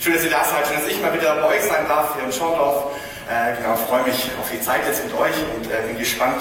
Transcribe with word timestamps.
Schön, 0.00 0.14
dass 0.14 0.24
ihr 0.24 0.30
da 0.30 0.42
seid, 0.42 0.66
schön, 0.66 0.80
dass 0.80 0.86
ich 0.86 0.98
mal 1.02 1.12
wieder 1.12 1.36
bei 1.36 1.48
euch 1.48 1.62
sein 1.62 1.86
darf 1.86 2.14
hier 2.14 2.24
im 2.24 2.32
Schorndorf. 2.32 2.96
Äh, 3.28 3.54
genau, 3.56 3.76
freue 3.76 4.02
mich 4.04 4.30
auf 4.40 4.50
die 4.50 4.58
Zeit 4.58 4.80
jetzt 4.86 5.04
mit 5.04 5.12
euch 5.12 5.34
und 5.54 5.70
äh, 5.70 5.82
bin 5.88 5.98
gespannt, 5.98 6.40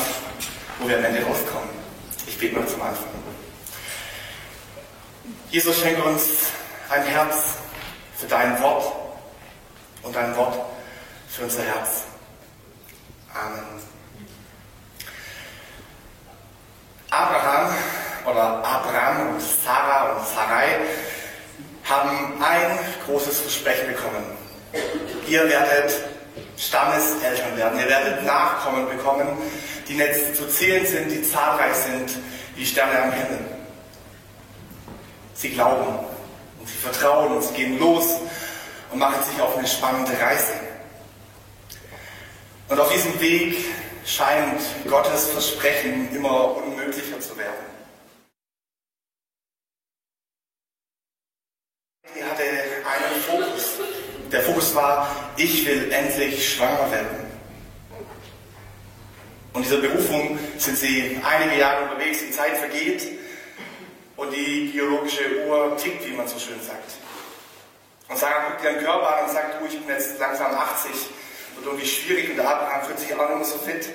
wo 0.79 0.87
wir 0.87 0.97
am 0.97 1.03
Ende 1.03 1.21
rauskommen. 1.23 1.67
Ich 2.25 2.37
bete 2.37 2.57
mal 2.57 2.65
zum 2.65 2.81
Anfang. 2.81 3.03
Jesus, 5.49 5.77
schenke 5.77 6.01
uns 6.03 6.23
ein 6.89 7.03
Herz 7.03 7.57
für 8.15 8.27
dein 8.27 8.61
Wort 8.61 8.93
und 10.03 10.15
ein 10.15 10.37
Wort 10.37 10.55
für 11.27 11.43
unser 11.43 11.63
Herz. 11.63 12.05
Amen. 13.33 13.81
Abraham 17.09 17.73
oder 18.25 18.63
Abraham 18.63 19.31
und 19.31 19.41
Sarah 19.41 20.13
und 20.13 20.25
Sarai 20.25 20.79
haben 21.89 22.41
ein 22.41 22.79
großes 23.05 23.39
Versprechen 23.39 23.87
bekommen. 23.87 24.23
Ihr 25.27 25.47
werdet 25.49 25.93
Stammeseltern 26.57 27.57
werden, 27.57 27.79
ihr 27.79 27.87
werdet 27.87 28.23
Nachkommen 28.23 28.87
bekommen, 28.89 29.37
die 29.87 29.93
nicht 29.93 30.35
zu 30.35 30.47
zählen 30.47 30.85
sind, 30.85 31.09
die 31.09 31.23
zahlreich 31.23 31.73
sind 31.73 32.11
wie 32.55 32.65
Sterne 32.65 33.03
am 33.03 33.11
Himmel. 33.11 33.39
Sie 35.33 35.49
glauben 35.49 36.05
und 36.59 36.67
sie 36.67 36.77
vertrauen 36.77 37.37
und 37.37 37.43
sie 37.43 37.53
gehen 37.53 37.79
los 37.79 38.05
und 38.91 38.99
machen 38.99 39.23
sich 39.23 39.41
auf 39.41 39.57
eine 39.57 39.67
spannende 39.67 40.11
Reise. 40.19 40.53
Und 42.67 42.79
auf 42.79 42.91
diesem 42.91 43.19
Weg 43.19 43.57
scheint 44.05 44.61
Gottes 44.87 45.29
Versprechen 45.29 46.13
immer 46.13 46.57
unmöglicher 46.57 47.19
zu 47.19 47.37
werden. 47.37 47.65
Er 52.15 52.29
hatte 52.29 52.43
einen 52.43 53.21
Fokus. 53.21 53.79
Der 54.31 54.41
Fokus 54.41 54.75
war, 54.75 55.07
ich 55.39 55.65
will 55.65 55.91
endlich 55.91 56.53
schwanger 56.53 56.91
werden. 56.91 57.29
Und 59.53 59.65
dieser 59.65 59.77
Berufung 59.77 60.37
sind 60.57 60.77
sie 60.77 61.19
einige 61.23 61.59
Jahre 61.59 61.85
unterwegs, 61.85 62.19
die 62.19 62.31
Zeit 62.31 62.57
vergeht 62.57 63.03
und 64.17 64.31
die 64.31 64.69
biologische 64.73 65.47
Uhr 65.47 65.75
tickt, 65.77 66.05
wie 66.07 66.11
man 66.11 66.27
so 66.27 66.37
schön 66.37 66.61
sagt. 66.61 66.91
Und 68.09 68.17
Sarah 68.17 68.49
guckt 68.49 68.63
ihren 68.63 68.79
Körper 68.79 69.17
an 69.17 69.25
und 69.25 69.31
sagt, 69.31 69.61
du, 69.61 69.65
ich 69.65 69.79
bin 69.79 69.89
jetzt 69.89 70.19
langsam 70.19 70.53
80, 70.53 70.91
wird 70.91 71.65
irgendwie 71.65 71.87
schwierig 71.87 72.31
und 72.31 72.39
Abraham 72.39 72.83
fühlt 72.83 72.99
sich 72.99 73.13
auch 73.13 73.29
nicht 73.29 73.37
mehr 73.37 73.45
so 73.45 73.57
fit. 73.59 73.89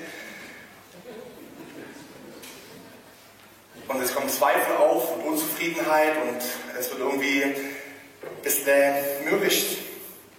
Und 3.86 4.02
es 4.02 4.14
kommen 4.14 4.30
Zweifel 4.30 4.76
auf 4.76 5.14
und 5.14 5.24
Unzufriedenheit 5.24 6.14
und 6.22 6.42
es 6.78 6.90
wird 6.90 7.00
irgendwie 7.00 7.42
ein 7.42 7.54
bisschen 8.42 8.94
mürrisch. 9.24 9.76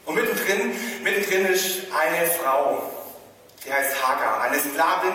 Und 0.05 0.15
mittendrin, 0.15 0.75
mittendrin 1.03 1.47
ist 1.47 1.81
eine 1.91 2.27
Frau, 2.27 2.91
die 3.65 3.73
heißt 3.73 4.05
Hagar, 4.05 4.41
eine 4.41 4.59
Sklavin 4.59 5.13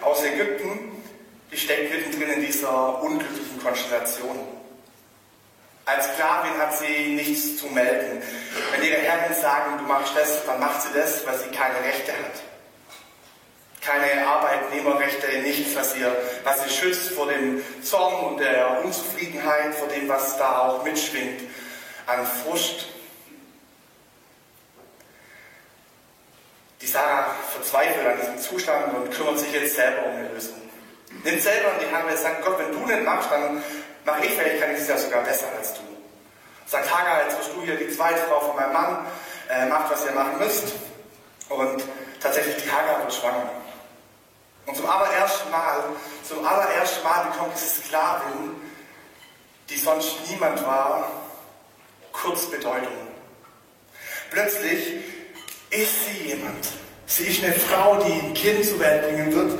aus 0.00 0.24
Ägypten, 0.24 1.02
die 1.50 1.56
steckt 1.56 1.92
mittendrin 1.94 2.34
in 2.34 2.46
dieser 2.46 3.02
unglücklichen 3.02 3.62
Konstellation. 3.62 4.38
Als 5.84 6.06
Sklavin 6.14 6.58
hat 6.58 6.78
sie 6.78 7.14
nichts 7.14 7.58
zu 7.58 7.66
melden. 7.66 8.22
Wenn 8.70 8.82
ihre 8.82 8.98
Herren 8.98 9.34
sagen, 9.34 9.78
du 9.78 9.84
machst 9.84 10.12
das, 10.16 10.44
dann 10.46 10.60
macht 10.60 10.82
sie 10.82 10.88
das, 10.94 11.26
weil 11.26 11.38
sie 11.38 11.50
keine 11.50 11.80
Rechte 11.80 12.12
hat. 12.12 12.42
Keine 13.80 14.26
Arbeitnehmerrechte, 14.26 15.26
nichts, 15.42 15.74
was, 15.74 15.96
ihr, 15.96 16.16
was 16.44 16.62
sie 16.62 16.70
schützt 16.70 17.10
vor 17.10 17.26
dem 17.26 17.62
Zorn 17.82 18.26
und 18.26 18.38
der 18.38 18.80
Unzufriedenheit, 18.84 19.74
vor 19.74 19.88
dem, 19.88 20.08
was 20.08 20.38
da 20.38 20.68
auch 20.68 20.84
mitschwingt 20.84 21.42
an 22.06 22.24
Frust. 22.26 22.86
Die 26.82 26.88
Sarah 26.88 27.26
verzweifelt 27.52 28.04
an 28.04 28.18
diesem 28.18 28.38
Zustand 28.38 28.92
und 28.92 29.10
kümmert 29.12 29.38
sich 29.38 29.52
jetzt 29.52 29.76
selber 29.76 30.04
um 30.06 30.16
eine 30.16 30.28
Lösung. 30.30 30.60
Nimmt 31.22 31.40
selber 31.40 31.68
in 31.74 31.88
die 31.88 31.94
Hand 31.94 32.10
und 32.10 32.18
sagt, 32.18 32.44
Gott, 32.44 32.58
wenn 32.58 32.72
du 32.72 32.84
nicht 32.84 33.04
machst, 33.04 33.30
dann 33.30 33.62
mache 34.04 34.26
ich, 34.26 34.32
vielleicht 34.32 34.60
kann 34.60 34.72
ich 34.72 34.80
es 34.80 34.88
ja 34.88 34.98
sogar 34.98 35.22
besser 35.22 35.46
als 35.56 35.74
du. 35.74 35.80
Sagt 36.66 36.92
Hagar, 36.92 37.22
jetzt 37.24 37.38
bist 37.38 37.50
du 37.54 37.62
hier 37.62 37.76
die 37.76 37.88
zweite 37.88 38.18
Frau 38.22 38.40
von 38.40 38.56
meinem 38.56 38.72
Mann, 38.72 39.06
äh, 39.48 39.66
macht, 39.66 39.92
was 39.92 40.04
ihr 40.04 40.12
machen 40.12 40.38
müsst. 40.38 40.72
Und 41.48 41.84
tatsächlich, 42.20 42.64
die 42.64 42.70
Hagar 42.70 43.00
wird 43.00 43.14
schwanger. 43.14 43.48
Und 44.66 44.76
zum 44.76 44.86
allerersten 44.88 45.50
Mal, 45.50 45.84
zum 46.26 46.44
allerersten 46.44 47.04
Mal 47.04 47.26
bekommt 47.30 47.52
diese 47.54 47.82
Sklavin, 47.82 48.60
die 49.68 49.76
sonst 49.76 50.28
niemand 50.28 50.66
war, 50.66 51.10
kurz 52.12 52.46
Bedeutung. 52.50 52.92
Plötzlich 54.30 54.94
ist 55.72 56.06
sie 56.06 56.28
jemand. 56.28 56.68
Sie 57.06 57.24
ist 57.24 57.42
eine 57.42 57.52
Frau, 57.54 58.02
die 58.04 58.12
ein 58.12 58.34
Kind 58.34 58.64
zur 58.64 58.78
Welt 58.78 59.02
bringen 59.02 59.34
wird. 59.34 59.58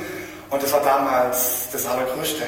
Und 0.49 0.63
das 0.63 0.71
war 0.71 0.83
damals 0.83 1.69
das 1.71 1.85
Allergrößte. 1.85 2.43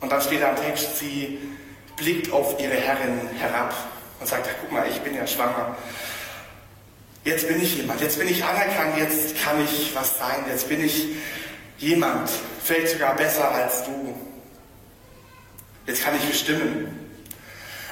Und 0.00 0.10
dann 0.12 0.22
steht 0.22 0.40
da 0.40 0.50
im 0.50 0.56
Text, 0.56 0.98
sie 0.98 1.38
blickt 1.96 2.32
auf 2.32 2.58
ihre 2.60 2.74
Herrin 2.74 3.28
herab 3.36 3.74
und 4.20 4.26
sagt, 4.26 4.48
guck 4.60 4.70
mal, 4.70 4.86
ich 4.88 5.00
bin 5.00 5.14
ja 5.14 5.26
schwanger. 5.26 5.76
Jetzt 7.24 7.48
bin 7.48 7.60
ich 7.60 7.76
jemand, 7.76 8.00
jetzt 8.00 8.18
bin 8.18 8.28
ich 8.28 8.44
anerkannt, 8.44 8.96
jetzt 8.96 9.36
kann 9.42 9.62
ich 9.62 9.94
was 9.94 10.18
sein, 10.18 10.44
jetzt 10.48 10.68
bin 10.68 10.84
ich 10.84 11.08
jemand, 11.78 12.30
vielleicht 12.62 12.92
sogar 12.92 13.16
besser 13.16 13.50
als 13.50 13.84
du. 13.84 14.14
Jetzt 15.86 16.04
kann 16.04 16.14
ich 16.16 16.24
bestimmen. 16.24 17.10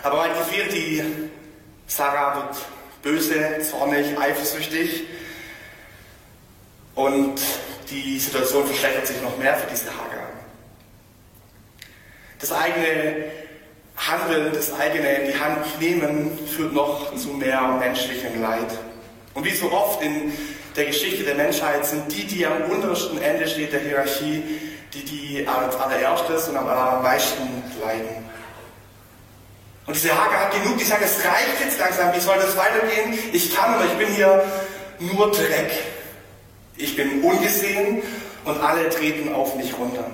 Aber 0.03 0.19
weit 0.19 0.39
gefehlt, 0.39 0.73
die 0.73 1.03
Sarah 1.89 2.37
wird 2.37 2.57
böse, 3.07 3.61
zornig, 3.61 4.19
eifersüchtig 4.19 5.05
und 6.97 7.41
die 7.89 8.19
Situation 8.19 8.67
verschlechtert 8.67 9.07
sich 9.07 9.23
noch 9.23 9.39
mehr 9.39 9.55
für 9.55 9.71
diese 9.71 9.91
Hagar. 9.91 10.29
Das 12.41 12.51
eigene 12.51 13.27
Handeln, 13.97 14.53
das 14.53 14.73
eigene 14.73 15.09
in 15.19 15.33
die 15.33 15.39
Hand 15.39 15.81
nehmen, 15.81 16.37
führt 16.49 16.73
noch 16.73 17.15
zu 17.15 17.29
mehr 17.29 17.63
menschlichem 17.79 18.43
Leid. 18.43 18.77
Und 19.35 19.45
wie 19.45 19.55
so 19.55 19.71
oft 19.71 20.03
in 20.03 20.33
der 20.75 20.87
Geschichte 20.87 21.23
der 21.23 21.37
Menschheit 21.37 21.87
sind 21.87 22.11
die, 22.13 22.25
die 22.25 22.45
am 22.45 22.63
untersten 22.63 23.23
Ende 23.23 23.47
steht 23.47 23.73
der 23.73 23.81
Hierarchie, 23.81 24.43
die, 24.93 25.05
die 25.05 25.47
als 25.47 25.77
allererstes 25.77 26.49
und 26.49 26.57
am 26.57 26.67
allermeisten 26.67 27.63
leiden. 27.81 28.27
Und 29.87 29.95
diese 29.95 30.13
Hager 30.13 30.41
hat 30.41 30.53
genug, 30.53 30.79
die 30.79 30.85
sagt, 30.85 31.03
es 31.03 31.25
reicht 31.25 31.61
jetzt 31.61 31.79
langsam, 31.79 32.13
wie 32.15 32.21
soll 32.21 32.37
das 32.37 32.57
weitergehen? 32.57 33.19
Ich 33.33 33.55
kann, 33.55 33.75
aber 33.75 33.85
ich 33.85 33.93
bin 33.93 34.09
hier 34.09 34.45
nur 34.99 35.31
Dreck. 35.31 35.71
Ich 36.77 36.97
bin 36.97 37.23
ungesehen 37.23 38.03
und 38.45 38.61
alle 38.61 38.89
treten 38.91 39.33
auf 39.33 39.55
mich 39.55 39.77
runter. 39.79 40.05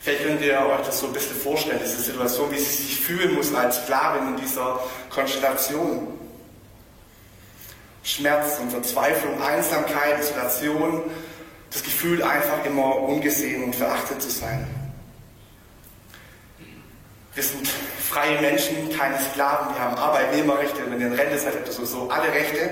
Vielleicht 0.00 0.24
könnt 0.24 0.40
ihr 0.40 0.58
euch 0.58 0.86
das 0.86 1.00
so 1.00 1.08
ein 1.08 1.12
bisschen 1.12 1.36
vorstellen, 1.36 1.80
diese 1.82 2.00
Situation, 2.00 2.50
wie 2.50 2.58
sie 2.58 2.82
sich 2.82 3.00
fühlen 3.00 3.34
muss 3.34 3.52
als 3.52 3.82
Sklavin 3.82 4.28
in 4.28 4.36
dieser 4.40 4.80
Konstellation. 5.10 6.08
Schmerz 8.04 8.58
und 8.58 8.70
Verzweiflung, 8.70 9.42
Einsamkeit, 9.42 10.20
Isolation, 10.20 11.02
das 11.70 11.82
Gefühl, 11.82 12.22
einfach 12.22 12.64
immer 12.64 12.96
ungesehen 12.96 13.64
und 13.64 13.76
verachtet 13.76 14.22
zu 14.22 14.30
sein. 14.30 14.66
Wir 17.38 17.44
sind 17.44 17.68
freie 18.10 18.40
Menschen, 18.40 18.90
keine 18.98 19.16
Sklaven, 19.16 19.72
wir 19.72 19.80
haben 19.80 19.94
Arbeitnehmerrechte, 19.94 20.78
wenn 20.90 21.00
ihr 21.00 21.06
in 21.06 21.12
Rente 21.12 21.38
seid, 21.38 21.54
habt 21.54 21.68
ihr 21.68 21.72
sowieso 21.72 22.10
alle 22.10 22.32
Rechte. 22.32 22.68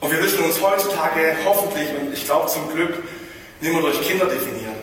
Und 0.00 0.10
wir 0.10 0.18
müssen 0.18 0.42
uns 0.42 0.60
heutzutage 0.60 1.36
hoffentlich, 1.44 1.90
und 1.96 2.12
ich 2.12 2.24
glaube 2.24 2.48
zum 2.48 2.74
Glück, 2.74 3.04
nicht 3.60 3.72
mehr 3.72 3.82
durch 3.82 4.02
Kinder 4.02 4.26
definieren. 4.26 4.74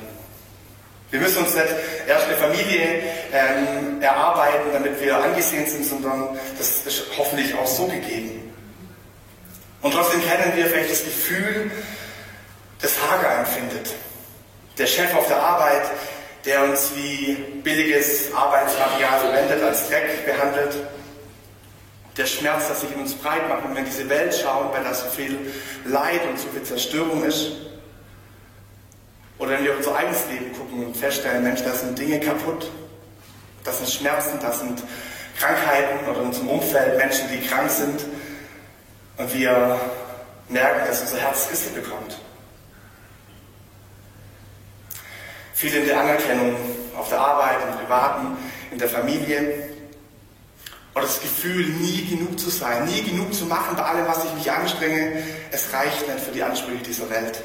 Wir 1.10 1.20
müssen 1.20 1.44
uns 1.44 1.54
nicht 1.54 1.68
erst 2.08 2.28
eine 2.28 2.38
Familie 2.38 3.04
ähm, 3.34 4.02
erarbeiten, 4.02 4.70
damit 4.72 5.02
wir 5.02 5.18
angesehen 5.18 5.68
sind, 5.68 5.84
sondern 5.84 6.40
das 6.58 6.86
ist 6.86 7.04
hoffentlich 7.18 7.54
auch 7.56 7.68
so 7.68 7.86
gegeben. 7.86 8.54
Und 9.82 9.94
trotzdem 9.94 10.22
kennen 10.24 10.54
wir 10.56 10.68
vielleicht 10.68 10.92
das 10.92 11.04
Gefühl, 11.04 11.70
das 12.82 12.94
Hager 13.02 13.40
empfindet. 13.40 13.94
Der 14.78 14.88
Chef 14.88 15.14
auf 15.14 15.28
der 15.28 15.44
Arbeit, 15.44 15.84
der 16.46 16.64
uns 16.64 16.92
wie 16.96 17.34
billiges 17.64 18.34
Arbeitsmaterial 18.34 19.20
verwendet, 19.20 19.64
als 19.64 19.88
Dreck 19.88 20.26
behandelt. 20.26 20.76
Der 22.18 22.26
Schmerz, 22.26 22.68
der 22.68 22.76
sich 22.76 22.92
in 22.92 23.02
uns 23.02 23.14
breit 23.14 23.48
macht, 23.48 23.64
wenn 23.64 23.74
wir 23.74 23.80
in 23.80 23.86
diese 23.86 24.10
Welt 24.10 24.34
schauen, 24.36 24.70
weil 24.74 24.84
da 24.84 24.94
so 24.94 25.08
viel 25.08 25.38
Leid 25.86 26.22
und 26.30 26.40
so 26.40 26.48
viel 26.50 26.64
Zerstörung 26.64 27.24
ist. 27.24 27.52
Oder 29.38 29.52
wenn 29.52 29.64
wir 29.64 29.78
unser 29.78 29.96
eigenes 29.96 30.28
Leben 30.30 30.54
gucken 30.54 30.86
und 30.86 30.98
feststellen, 30.98 31.44
Mensch, 31.44 31.64
da 31.64 31.74
sind 31.74 31.98
Dinge 31.98 32.20
kaputt, 32.20 32.70
das 33.64 33.78
sind 33.78 33.90
Schmerzen, 33.90 34.40
das 34.42 34.60
sind 34.60 34.84
Krankheiten 35.40 36.08
oder 36.08 36.20
in 36.22 36.28
unserem 36.28 36.50
Umfeld 36.50 36.98
Menschen, 36.98 37.28
die 37.32 37.48
krank 37.48 37.70
sind 37.70 38.06
und 39.18 39.34
wir 39.34 39.80
merken, 40.50 40.88
dass 40.88 41.02
unser 41.02 41.18
Herz 41.18 41.48
Risse 41.52 41.70
bekommt. 41.70 42.20
Der 45.64 46.00
Anerkennung 46.00 46.56
auf 46.98 47.10
der 47.10 47.20
Arbeit, 47.20 47.58
im 47.70 47.78
Privaten, 47.78 48.36
in 48.72 48.80
der 48.80 48.90
Familie. 48.90 49.70
Oder 50.96 51.04
das 51.04 51.22
Gefühl, 51.22 51.66
nie 51.66 52.04
genug 52.08 52.40
zu 52.40 52.50
sein, 52.50 52.86
nie 52.86 53.04
genug 53.04 53.32
zu 53.32 53.46
machen 53.46 53.76
bei 53.76 53.84
allem, 53.84 54.08
was 54.08 54.26
ich 54.26 54.34
mich 54.34 54.52
anstrenge. 54.52 55.22
Es 55.52 55.72
reicht 55.72 56.08
nicht 56.08 56.20
für 56.20 56.32
die 56.32 56.42
Ansprüche 56.42 56.82
dieser 56.84 57.08
Welt. 57.12 57.44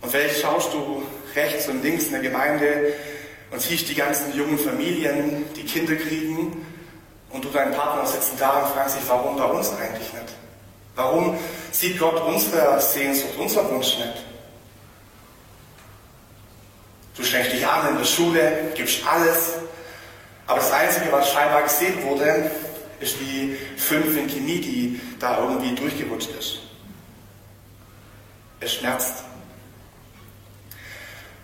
Und 0.00 0.10
vielleicht 0.10 0.40
schaust 0.40 0.72
du 0.72 1.02
rechts 1.36 1.68
und 1.68 1.82
links 1.82 2.06
in 2.06 2.12
der 2.12 2.22
Gemeinde 2.22 2.94
und 3.50 3.60
siehst 3.60 3.86
die 3.90 3.94
ganzen 3.94 4.34
jungen 4.34 4.58
Familien, 4.58 5.44
die 5.54 5.64
Kinder 5.64 5.96
kriegen 5.96 6.66
und 7.28 7.44
du 7.44 7.50
deinen 7.50 7.74
Partner 7.74 8.06
sitzen 8.06 8.36
da 8.38 8.62
und 8.62 8.72
fragst 8.72 8.96
dich, 8.96 9.04
warum 9.06 9.36
bei 9.36 9.44
uns 9.44 9.68
eigentlich 9.72 10.12
nicht? 10.14 10.34
Warum 10.96 11.36
sieht 11.72 11.98
Gott 11.98 12.22
unsere 12.26 12.80
Sehnsucht, 12.80 13.34
unser 13.38 13.70
Wunsch 13.70 13.98
nicht? 13.98 14.29
Du 17.20 17.26
strengst 17.26 17.52
dich 17.52 17.66
an 17.66 17.86
in 17.90 17.98
der 17.98 18.04
Schule, 18.06 18.72
gibst 18.74 19.06
alles, 19.06 19.52
aber 20.46 20.58
das 20.58 20.72
Einzige, 20.72 21.12
was 21.12 21.30
scheinbar 21.30 21.62
gesehen 21.64 22.02
wurde, 22.02 22.50
ist 22.98 23.16
die 23.20 23.58
5 23.76 24.16
in 24.16 24.26
Chemie, 24.26 24.58
die 24.58 25.00
da 25.18 25.38
irgendwie 25.38 25.74
durchgerutscht 25.74 26.30
ist. 26.38 26.60
Es 28.60 28.72
schmerzt. 28.72 29.22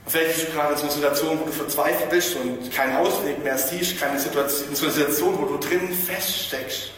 Und 0.07 0.13
vielleicht 0.13 0.35
bist 0.35 0.49
du 0.49 0.53
gerade 0.53 0.73
in 0.73 0.79
so 0.79 0.85
einer 0.85 0.93
Situation, 0.93 1.41
wo 1.41 1.45
du 1.45 1.53
verzweifelt 1.53 2.09
bist 2.09 2.37
und 2.37 2.73
keinen 2.73 2.97
Ausweg 2.97 3.45
mehr 3.45 3.59
siehst, 3.59 4.01
keine 4.01 4.19
Situation, 4.19 4.71
in 4.71 4.77
so 4.77 4.87
einer 4.87 4.95
Situation, 4.95 5.39
wo 5.39 5.45
du 5.45 5.59
drin 5.59 5.95
feststeckst. 5.95 6.91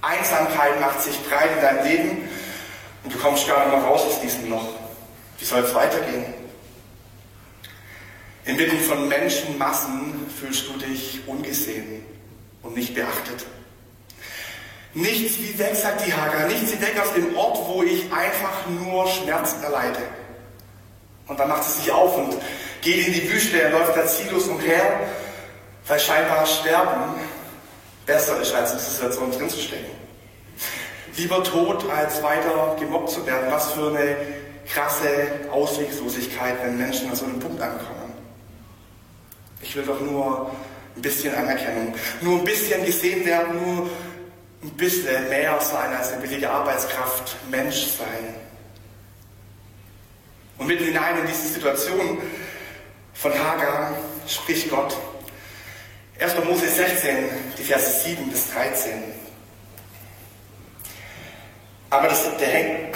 Einsamkeit 0.00 0.80
macht 0.80 1.02
sich 1.02 1.18
breit 1.28 1.50
in 1.56 1.60
deinem 1.60 1.86
Leben 1.86 2.28
und 3.04 3.12
du 3.12 3.18
kommst 3.18 3.46
gar 3.46 3.66
nicht 3.66 3.76
mehr 3.76 3.84
raus 3.84 4.00
aus 4.06 4.18
diesem 4.22 4.48
Loch. 4.48 4.68
Wie 5.38 5.44
soll 5.44 5.60
es 5.60 5.74
weitergehen? 5.74 6.37
Inmitten 8.48 8.80
von 8.80 9.08
Menschenmassen 9.08 10.26
fühlst 10.40 10.68
du 10.68 10.78
dich 10.78 11.20
ungesehen 11.26 12.02
und 12.62 12.74
nicht 12.74 12.94
beachtet. 12.94 13.44
Nichts 14.94 15.38
wie 15.38 15.58
weg, 15.58 15.74
sagt 15.74 16.06
die 16.06 16.14
Hagar, 16.14 16.48
nichts 16.48 16.72
wie 16.72 16.80
weg 16.80 16.98
aus 16.98 17.12
dem 17.12 17.36
Ort, 17.36 17.58
wo 17.68 17.82
ich 17.82 18.10
einfach 18.10 18.66
nur 18.66 19.06
Schmerz 19.06 19.54
erleide. 19.62 19.98
Und 21.26 21.38
dann 21.38 21.50
macht 21.50 21.62
sie 21.64 21.82
sich 21.82 21.92
auf 21.92 22.16
und 22.16 22.38
geht 22.80 23.06
in 23.06 23.12
die 23.12 23.30
Wüste, 23.30 23.60
er 23.60 23.68
läuft 23.68 23.94
da 23.94 24.06
ziellos 24.06 24.48
umher, 24.48 24.98
weil 25.86 26.00
scheinbar 26.00 26.46
Sterben 26.46 27.20
besser 28.06 28.40
ist, 28.40 28.54
als 28.54 28.72
in 28.72 28.78
dieser 28.78 28.90
Situation 28.90 29.30
drin 29.30 29.50
zu 29.50 29.60
stecken. 29.60 29.90
Lieber 31.18 31.44
tot, 31.44 31.84
als 31.90 32.22
weiter 32.22 32.76
gemobbt 32.80 33.10
zu 33.10 33.26
werden. 33.26 33.52
Was 33.52 33.72
für 33.72 33.88
eine 33.88 34.16
krasse 34.66 35.50
Ausweglosigkeit, 35.52 36.54
wenn 36.62 36.78
Menschen 36.78 37.10
an 37.10 37.16
so 37.16 37.26
einem 37.26 37.40
Punkt 37.40 37.60
ankommen. 37.60 38.07
Ich 39.60 39.74
will 39.74 39.84
doch 39.84 40.00
nur 40.00 40.50
ein 40.96 41.02
bisschen 41.02 41.34
Anerkennung, 41.34 41.94
nur 42.20 42.38
ein 42.38 42.44
bisschen 42.44 42.84
gesehen 42.84 43.24
werden, 43.24 43.60
nur 43.62 43.90
ein 44.62 44.70
bisschen 44.70 45.28
mehr 45.28 45.60
sein 45.60 45.94
als 45.94 46.12
eine 46.12 46.22
billige 46.22 46.50
Arbeitskraft, 46.50 47.36
Mensch 47.50 47.86
sein. 47.86 48.34
Und 50.58 50.66
mitten 50.66 50.84
hinein 50.84 51.18
in 51.20 51.26
diese 51.26 51.48
Situation 51.48 52.18
von 53.14 53.32
Hagar 53.32 53.96
spricht 54.26 54.70
Gott. 54.70 54.96
1. 56.20 56.34
Mose 56.44 56.68
16, 56.68 57.16
die 57.56 57.62
Verse 57.62 58.04
7 58.04 58.28
bis 58.28 58.50
13. 58.52 58.92
Aber, 61.90 62.08
das, 62.08 62.24
der, 62.38 62.90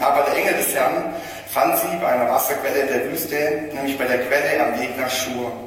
aber 0.00 0.24
der 0.24 0.36
Engel 0.36 0.54
des 0.54 0.74
Herrn 0.74 1.14
fand 1.48 1.78
sie 1.78 1.96
bei 2.00 2.08
einer 2.08 2.28
Wasserquelle 2.28 2.80
in 2.80 2.88
der 2.88 3.10
Wüste, 3.10 3.70
nämlich 3.72 3.96
bei 3.96 4.06
der 4.06 4.26
Quelle 4.26 4.66
am 4.66 4.80
Weg 4.80 4.98
nach 4.98 5.10
Schur. 5.10 5.65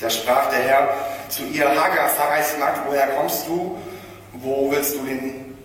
Da 0.00 0.08
sprach 0.08 0.48
der 0.50 0.60
Herr 0.60 0.88
zu 1.28 1.44
ihr, 1.44 1.68
Hagar, 1.68 2.08
Sarais 2.08 2.56
Magd, 2.58 2.80
woher 2.86 3.06
kommst 3.08 3.46
du? 3.46 3.78
Wo 4.32 4.70
willst 4.70 4.94
du 4.94 5.04
hin? 5.04 5.56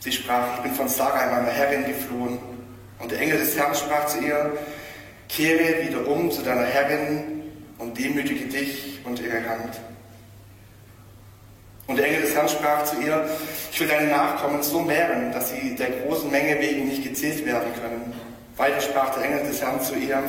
Sie 0.00 0.12
sprach, 0.12 0.56
ich 0.56 0.62
bin 0.62 0.72
von 0.74 0.88
Sarai, 0.88 1.26
meiner 1.26 1.50
Herrin, 1.50 1.84
geflohen. 1.84 2.38
Und 3.00 3.10
der 3.10 3.20
Engel 3.20 3.38
des 3.38 3.56
Herrn 3.56 3.74
sprach 3.74 4.06
zu 4.06 4.20
ihr, 4.20 4.56
kehre 5.28 5.86
wieder 5.86 6.06
um 6.06 6.30
zu 6.30 6.42
deiner 6.42 6.64
Herrin 6.64 7.42
und 7.78 7.98
demütige 7.98 8.46
dich 8.46 9.00
und 9.04 9.20
ihre 9.20 9.44
Hand. 9.48 9.80
Und 11.88 11.96
der 11.96 12.06
Engel 12.06 12.22
des 12.22 12.34
Herrn 12.34 12.48
sprach 12.48 12.84
zu 12.84 13.00
ihr, 13.00 13.28
ich 13.72 13.80
will 13.80 13.88
deine 13.88 14.08
Nachkommen 14.08 14.62
so 14.62 14.80
mehren, 14.80 15.32
dass 15.32 15.50
sie 15.50 15.74
der 15.74 15.90
großen 15.90 16.30
Menge 16.30 16.60
wegen 16.60 16.86
nicht 16.86 17.02
gezählt 17.02 17.44
werden 17.44 17.72
können. 17.80 18.12
Weiter 18.56 18.80
sprach 18.80 19.14
der 19.14 19.24
Engel 19.24 19.46
des 19.46 19.60
Herrn 19.62 19.80
zu 19.80 19.94
ihr, 19.94 20.22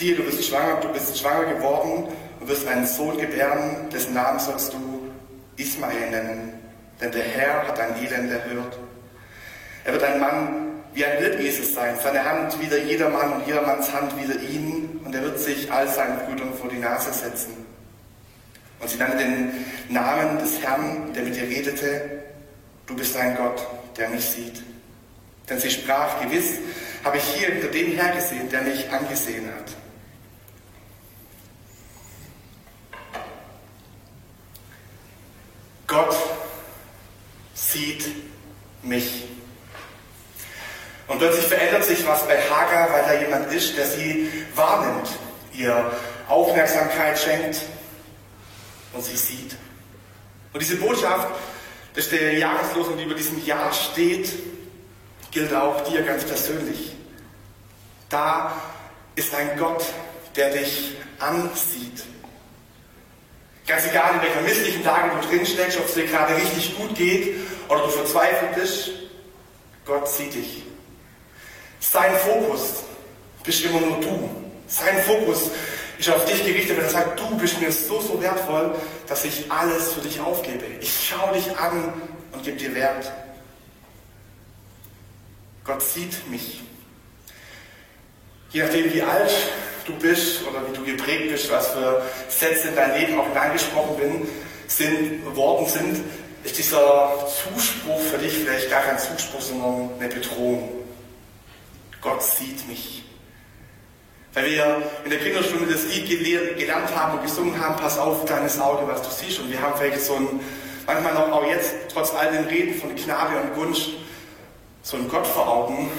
siehe, 0.00 0.14
du 0.14 0.22
bist 0.22 0.42
schwanger, 0.42 0.80
du 0.80 0.88
bist 0.88 1.16
schwanger 1.18 1.44
geworden 1.54 2.08
und 2.40 2.48
wirst 2.48 2.66
einen 2.66 2.86
Sohn 2.86 3.18
gebären, 3.18 3.88
dessen 3.92 4.14
Namen 4.14 4.40
sollst 4.40 4.72
du 4.72 5.10
Ismael 5.58 6.10
nennen, 6.10 6.54
denn 7.00 7.12
der 7.12 7.22
Herr 7.22 7.68
hat 7.68 7.76
dein 7.76 8.02
Elend 8.02 8.32
erhört. 8.32 8.78
Er 9.84 9.92
wird 9.92 10.02
ein 10.02 10.18
Mann 10.18 10.66
wie 10.94 11.04
ein 11.04 11.22
Wildesel 11.22 11.64
sein, 11.64 11.96
seine 12.02 12.24
Hand 12.24 12.58
wieder 12.60 12.78
jedermann 12.78 13.34
und 13.34 13.46
jedermanns 13.46 13.92
Hand 13.92 14.18
wieder 14.20 14.40
ihn, 14.40 15.00
und 15.04 15.14
er 15.14 15.22
wird 15.22 15.38
sich 15.38 15.70
all 15.70 15.86
seinen 15.86 16.18
Brüdern 16.26 16.54
vor 16.54 16.70
die 16.70 16.78
Nase 16.78 17.12
setzen. 17.12 17.66
Und 18.80 18.88
sie 18.88 18.96
nannte 18.96 19.18
den 19.18 19.52
Namen 19.90 20.38
des 20.38 20.62
Herrn, 20.62 21.12
der 21.14 21.24
mit 21.24 21.36
ihr 21.36 21.42
redete, 21.42 22.22
du 22.86 22.96
bist 22.96 23.16
ein 23.16 23.36
Gott, 23.36 23.66
der 23.98 24.08
mich 24.08 24.24
sieht. 24.24 24.62
Denn 25.48 25.58
sie 25.58 25.70
sprach, 25.70 26.22
gewiss 26.22 26.54
habe 27.04 27.18
ich 27.18 27.24
hier 27.24 27.48
hinter 27.48 27.68
dem 27.68 27.92
hergesehen, 27.92 28.48
der 28.48 28.62
mich 28.62 28.90
angesehen 28.90 29.46
hat. 29.46 29.76
Gott 36.00 36.16
sieht 37.54 38.06
mich. 38.82 39.24
Und 41.06 41.18
plötzlich 41.18 41.46
verändert 41.46 41.84
sich 41.84 42.06
was 42.06 42.26
bei 42.26 42.40
Hagar, 42.40 42.90
weil 42.92 43.02
da 43.04 43.20
jemand 43.20 43.52
ist, 43.52 43.76
der 43.76 43.86
sie 43.86 44.30
wahrnimmt, 44.54 45.08
ihr 45.52 45.92
Aufmerksamkeit 46.28 47.18
schenkt 47.18 47.60
und 48.92 49.04
sie 49.04 49.16
sieht. 49.16 49.56
Und 50.52 50.60
diese 50.62 50.76
Botschaft, 50.76 51.28
dass 51.94 52.08
der 52.08 52.38
Jahreslosung, 52.38 52.96
die 52.96 53.04
über 53.04 53.14
diesem 53.14 53.44
Jahr 53.44 53.72
steht, 53.72 54.32
gilt 55.32 55.52
auch 55.52 55.82
dir 55.84 56.02
ganz 56.02 56.24
persönlich. 56.24 56.92
Da 58.08 58.52
ist 59.16 59.34
ein 59.34 59.58
Gott, 59.58 59.84
der 60.36 60.50
dich 60.50 60.96
ansieht. 61.18 62.04
Ganz 63.66 63.86
egal, 63.86 64.14
in 64.14 64.22
welcher 64.22 64.40
misslichen 64.40 64.84
Lage 64.84 65.10
du 65.20 65.28
drin 65.28 65.46
steckst, 65.46 65.78
ob 65.78 65.86
es 65.86 65.94
dir 65.94 66.06
gerade 66.06 66.36
richtig 66.36 66.76
gut 66.76 66.94
geht 66.94 67.36
oder 67.68 67.82
du 67.82 67.88
verzweifelt 67.88 68.54
bist, 68.54 68.90
Gott 69.84 70.08
sieht 70.08 70.34
dich. 70.34 70.64
Sein 71.78 72.14
Fokus 72.16 72.82
bist 73.44 73.64
immer 73.64 73.80
nur 73.80 74.00
du. 74.00 74.30
Sein 74.66 75.02
Fokus 75.02 75.50
ist 75.98 76.08
auf 76.10 76.24
dich 76.24 76.44
gerichtet, 76.44 76.76
wenn 76.76 76.84
er 76.84 76.90
sagt, 76.90 77.20
du 77.20 77.36
bist 77.36 77.60
mir 77.60 77.70
so, 77.72 78.00
so 78.00 78.20
wertvoll, 78.20 78.74
dass 79.06 79.24
ich 79.24 79.50
alles 79.50 79.92
für 79.92 80.00
dich 80.00 80.20
aufgebe. 80.20 80.64
Ich 80.80 81.08
schaue 81.08 81.34
dich 81.34 81.56
an 81.56 81.92
und 82.32 82.42
gebe 82.42 82.56
dir 82.56 82.74
Wert. 82.74 83.10
Gott 85.64 85.82
sieht 85.82 86.28
mich. 86.30 86.62
Je 88.50 88.62
nachdem, 88.62 88.92
wie 88.92 89.02
alt 89.02 89.30
du 89.90 89.98
bist 89.98 90.46
oder 90.46 90.62
wie 90.68 90.76
du 90.76 90.84
geprägt 90.84 91.30
bist, 91.30 91.50
was 91.50 91.68
für 91.68 92.02
Sätze 92.28 92.68
in 92.68 92.76
dein 92.76 92.98
Leben 92.98 93.18
auch 93.18 93.26
hineingesprochen 93.26 93.96
bin, 93.96 94.28
sind, 94.66 95.36
worden 95.36 95.66
sind, 95.66 96.04
ist 96.44 96.56
dieser 96.56 97.12
Zuspruch 97.26 98.00
für 98.00 98.18
dich 98.18 98.32
vielleicht 98.32 98.70
gar 98.70 98.82
kein 98.82 98.98
Zuspruch, 98.98 99.40
sondern 99.40 99.90
eine 99.98 100.08
Bedrohung. 100.08 100.70
Gott 102.00 102.22
sieht 102.22 102.66
mich. 102.66 103.04
Weil 104.32 104.46
wir 104.46 104.82
in 105.04 105.10
der 105.10 105.18
Kinderstunde 105.18 105.70
das 105.70 105.84
Lied 105.86 106.08
gelernt 106.08 106.94
haben 106.94 107.18
und 107.18 107.22
gesungen 107.22 107.60
haben, 107.60 107.76
pass 107.76 107.98
auf, 107.98 108.24
deines 108.24 108.60
Auge, 108.60 108.86
was 108.86 109.02
du 109.02 109.10
siehst. 109.10 109.40
Und 109.40 109.50
wir 109.50 109.60
haben 109.60 109.74
vielleicht 109.76 110.00
so 110.00 110.14
ein, 110.14 110.40
manchmal 110.86 111.14
noch 111.14 111.32
auch 111.32 111.46
jetzt, 111.46 111.74
trotz 111.92 112.14
all 112.14 112.30
den 112.30 112.44
Reden 112.44 112.74
von 112.80 112.94
Knabe 112.94 113.36
und 113.40 113.54
Gunst, 113.54 113.88
so 114.82 114.96
einen 114.96 115.08
Gott 115.08 115.26
vor 115.26 115.48
Augen, 115.48 115.90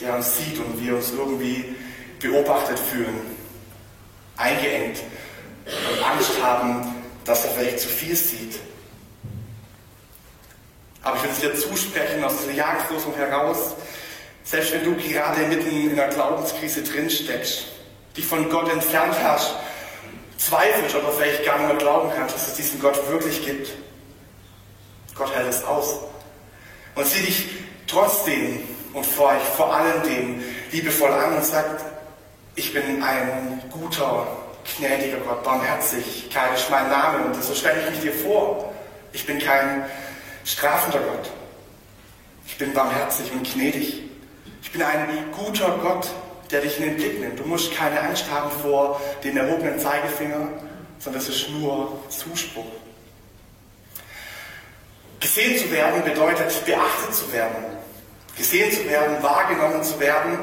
der 0.00 0.14
uns 0.14 0.36
sieht 0.38 0.58
und 0.58 0.82
wir 0.82 0.94
uns 0.94 1.12
irgendwie 1.12 1.74
beobachtet 2.24 2.78
fühlen, 2.78 3.20
eingeengt 4.36 4.98
und 5.66 6.04
Angst 6.04 6.32
haben, 6.42 6.94
dass 7.24 7.44
er 7.44 7.50
vielleicht 7.52 7.80
zu 7.80 7.88
viel 7.88 8.16
sieht. 8.16 8.58
Aber 11.02 11.16
ich 11.16 11.22
will 11.22 11.30
es 11.30 11.40
dir 11.40 11.54
zusprechen 11.54 12.24
aus 12.24 12.38
dieser 12.38 12.52
Jagdlosung 12.52 13.14
heraus, 13.14 13.74
selbst 14.42 14.72
wenn 14.72 14.84
du 14.84 14.96
gerade 14.96 15.42
mitten 15.42 15.68
in 15.68 15.98
einer 15.98 16.12
Glaubenskrise 16.12 16.82
drinsteckst, 16.82 17.66
dich 18.16 18.26
von 18.26 18.48
Gott 18.50 18.70
entfernt 18.70 19.16
hast, 19.22 19.54
zweifelst 20.38 20.94
oder 20.94 21.10
vielleicht 21.12 21.44
gar 21.44 21.58
nicht 21.58 21.68
mehr 21.68 21.76
glauben 21.76 22.10
kannst, 22.14 22.34
dass 22.34 22.48
es 22.48 22.54
diesen 22.54 22.80
Gott 22.80 23.08
wirklich 23.08 23.44
gibt. 23.44 23.70
Gott 25.14 25.34
hält 25.34 25.48
es 25.48 25.62
aus. 25.64 26.00
Und 26.94 27.06
sieh 27.06 27.24
dich 27.24 27.48
trotzdem 27.86 28.60
und 28.92 29.04
vor, 29.04 29.34
vor 29.56 29.74
allem 29.74 30.02
dem 30.02 30.44
liebevoll 30.72 31.10
an 31.10 31.36
und 31.36 31.44
sagt, 31.44 31.93
ich 32.56 32.72
bin 32.72 33.02
ein 33.02 33.62
guter, 33.70 34.26
gnädiger 34.76 35.18
Gott, 35.18 35.42
Barmherzigkeit 35.42 36.54
ist 36.54 36.70
mein 36.70 36.88
Name 36.88 37.24
und 37.26 37.42
so 37.42 37.54
stelle 37.54 37.80
ich 37.82 37.90
mich 37.90 38.00
dir 38.00 38.12
vor. 38.12 38.72
Ich 39.12 39.26
bin 39.26 39.38
kein 39.38 39.84
strafender 40.44 41.00
Gott. 41.00 41.30
Ich 42.46 42.58
bin 42.58 42.72
barmherzig 42.72 43.32
und 43.32 43.52
gnädig. 43.52 44.02
Ich 44.62 44.72
bin 44.72 44.82
ein 44.82 45.06
guter 45.32 45.78
Gott, 45.82 46.08
der 46.50 46.60
dich 46.60 46.78
in 46.78 46.84
den 46.84 46.96
Blick 46.96 47.20
nimmt. 47.20 47.38
Du 47.38 47.44
musst 47.44 47.74
keine 47.74 48.00
Angst 48.00 48.30
haben 48.30 48.50
vor 48.62 49.00
den 49.22 49.36
erhobenen 49.36 49.78
Zeigefinger, 49.78 50.48
sondern 50.98 51.22
es 51.22 51.28
ist 51.28 51.50
nur 51.50 51.98
Zuspruch. 52.08 52.66
Gesehen 55.20 55.58
zu 55.58 55.70
werden 55.70 56.04
bedeutet 56.04 56.64
beachtet 56.66 57.14
zu 57.14 57.32
werden. 57.32 57.56
Gesehen 58.36 58.70
zu 58.70 58.88
werden, 58.88 59.22
wahrgenommen 59.22 59.82
zu 59.82 59.98
werden, 59.98 60.38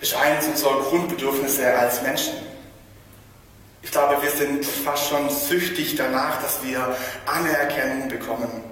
ist 0.00 0.14
eines 0.14 0.46
unserer 0.46 0.80
Grundbedürfnisse 0.82 1.74
als 1.74 2.02
Menschen. 2.02 2.34
Ich 3.82 3.90
glaube, 3.90 4.20
wir 4.20 4.30
sind 4.30 4.64
fast 4.64 5.08
schon 5.08 5.30
süchtig 5.30 5.96
danach, 5.96 6.42
dass 6.42 6.62
wir 6.62 6.96
Anerkennung 7.26 8.08
bekommen. 8.08 8.62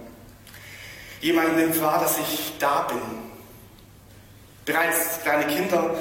Jemand 1.20 1.56
nimmt 1.56 1.80
wahr, 1.80 2.00
dass 2.00 2.18
ich 2.18 2.52
da 2.58 2.82
bin. 2.82 3.00
Bereits 4.64 5.22
kleine 5.22 5.46
Kinder 5.46 5.94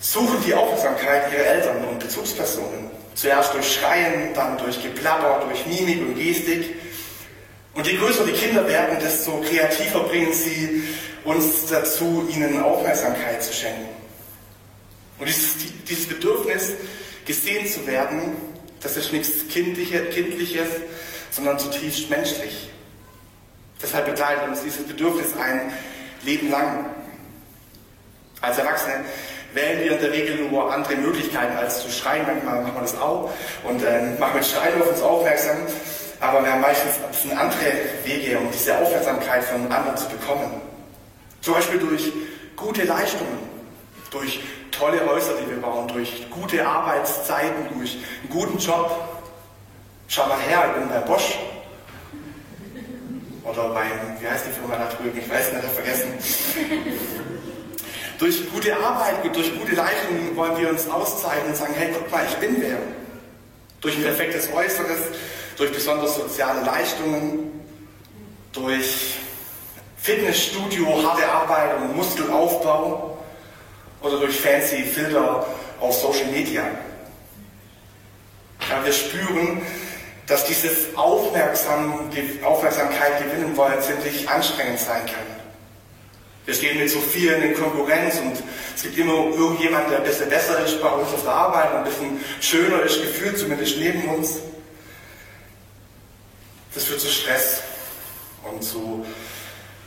suchen 0.00 0.42
die 0.46 0.54
Aufmerksamkeit 0.54 1.32
ihrer 1.32 1.44
Eltern 1.44 1.84
und 1.84 1.98
Bezugspersonen. 1.98 2.90
Zuerst 3.14 3.52
durch 3.52 3.74
Schreien, 3.74 4.32
dann 4.34 4.56
durch 4.58 4.80
Geplapper, 4.82 5.44
durch 5.44 5.66
Mimik 5.66 6.00
und 6.00 6.14
Gestik. 6.14 6.76
Und 7.74 7.86
je 7.86 7.96
größer 7.96 8.24
die 8.24 8.32
Kinder 8.32 8.66
werden, 8.66 8.98
desto 9.00 9.40
kreativer 9.40 10.04
bringen 10.04 10.32
sie 10.32 10.84
uns 11.24 11.66
dazu, 11.66 12.26
ihnen 12.30 12.62
Aufmerksamkeit 12.62 13.42
zu 13.42 13.52
schenken. 13.52 13.97
Und 15.18 15.28
dieses, 15.28 15.56
dieses 15.88 16.06
Bedürfnis, 16.06 16.72
gesehen 17.24 17.66
zu 17.66 17.86
werden, 17.86 18.36
das 18.80 18.96
ist 18.96 19.12
nichts 19.12 19.48
Kindliches, 19.48 20.68
sondern 21.30 21.58
zutiefst 21.58 22.08
menschlich. 22.08 22.70
Deshalb 23.82 24.06
begleitet 24.06 24.48
uns 24.48 24.62
dieses 24.62 24.86
Bedürfnis 24.86 25.36
ein 25.36 25.72
Leben 26.24 26.50
lang. 26.50 26.86
Als 28.40 28.58
Erwachsene 28.58 29.04
wählen 29.52 29.80
wir 29.80 29.92
in 29.92 30.00
der 30.00 30.12
Regel 30.12 30.36
nur 30.36 30.72
andere 30.72 30.96
Möglichkeiten 30.96 31.56
als 31.56 31.82
zu 31.82 31.90
schreien. 31.90 32.26
Manchmal 32.26 32.62
machen 32.62 32.74
wir 32.74 32.80
das 32.82 33.00
auch 33.00 33.30
und 33.64 33.82
äh, 33.82 34.18
machen 34.18 34.36
mit 34.36 34.46
Schreien 34.46 34.80
auf 34.80 34.88
uns 34.88 35.02
aufmerksam. 35.02 35.58
Aber 36.20 36.42
wir 36.42 36.52
haben 36.52 36.60
meistens 36.60 36.96
ein 37.24 37.38
andere 37.38 37.72
Wege, 38.04 38.38
um 38.38 38.50
diese 38.50 38.76
Aufmerksamkeit 38.78 39.44
von 39.44 39.70
anderen 39.70 39.96
zu 39.96 40.08
bekommen. 40.08 40.60
Zum 41.40 41.54
Beispiel 41.54 41.78
durch 41.78 42.12
gute 42.56 42.82
Leistungen, 42.84 43.38
durch 44.10 44.40
tolle 44.78 45.04
Häuser, 45.06 45.32
die 45.42 45.50
wir 45.50 45.60
bauen, 45.60 45.88
durch 45.88 46.26
gute 46.30 46.66
Arbeitszeiten, 46.66 47.76
durch 47.76 47.98
einen 48.22 48.30
guten 48.30 48.58
Job. 48.58 48.90
Schau 50.06 50.26
mal 50.26 50.38
her, 50.38 50.64
ich 50.68 50.80
bin 50.80 50.88
bei 50.88 51.00
Bosch. 51.00 51.38
Oder 53.44 53.68
beim, 53.70 53.90
wie 54.20 54.28
heißt 54.28 54.46
die 54.46 54.52
Firma 54.52 54.76
da 54.76 54.88
drüben? 54.94 55.18
Ich 55.18 55.28
weiß 55.28 55.52
nicht, 55.52 55.62
ich 55.62 55.68
habe 55.68 55.74
vergessen. 55.74 56.12
durch 58.18 58.50
gute 58.50 58.76
Arbeit, 58.76 59.24
durch 59.34 59.58
gute 59.58 59.74
Leistungen 59.74 60.36
wollen 60.36 60.56
wir 60.58 60.70
uns 60.70 60.88
auszeichnen 60.88 61.48
und 61.48 61.56
sagen, 61.56 61.74
hey, 61.76 61.90
guck 61.92 62.10
mal, 62.10 62.24
ich 62.28 62.36
bin 62.36 62.56
wer. 62.60 62.78
Durch 63.80 63.96
ein 63.96 64.02
perfektes 64.02 64.52
Äußeres, 64.52 64.98
durch 65.56 65.72
besonders 65.72 66.16
soziale 66.16 66.64
Leistungen, 66.64 67.60
durch 68.52 69.14
Fitnessstudio, 69.96 71.02
harte 71.02 71.28
Arbeit 71.28 71.76
und 71.76 71.96
Muskelaufbau 71.96 73.17
oder 74.02 74.18
durch 74.18 74.40
fancy 74.40 74.82
Filter 74.84 75.46
auf 75.80 75.94
Social 75.94 76.26
Media. 76.26 76.62
Ja, 78.68 78.84
wir 78.84 78.92
spüren, 78.92 79.62
dass 80.26 80.44
dieses 80.44 80.94
Aufmerksam, 80.94 82.10
Aufmerksamkeit 82.44 83.22
gewinnen 83.22 83.56
wollen 83.56 83.80
ziemlich 83.80 84.28
anstrengend 84.28 84.78
sein 84.78 85.06
kann. 85.06 85.38
Wir 86.44 86.54
stehen 86.54 86.78
mit 86.78 86.90
so 86.90 86.98
vielen 87.00 87.42
in 87.42 87.54
Konkurrenz 87.54 88.18
und 88.20 88.42
es 88.74 88.82
gibt 88.82 88.96
immer 88.96 89.12
irgendjemand, 89.12 89.90
der 89.90 89.98
ein 89.98 90.04
bisschen 90.04 90.30
besser 90.30 90.64
ist 90.64 90.80
bei 90.80 90.88
uns 90.88 91.12
auf 91.12 91.22
der 91.22 91.32
Arbeit, 91.32 91.74
ein 91.74 91.84
bisschen 91.84 92.20
schöner 92.40 92.82
ist, 92.82 93.00
gefühlt 93.02 93.38
zumindest 93.38 93.76
neben 93.78 94.08
uns. 94.08 94.40
Das 96.74 96.84
führt 96.84 97.00
zu 97.00 97.08
Stress 97.08 97.62
und 98.50 98.62
zu 98.62 99.04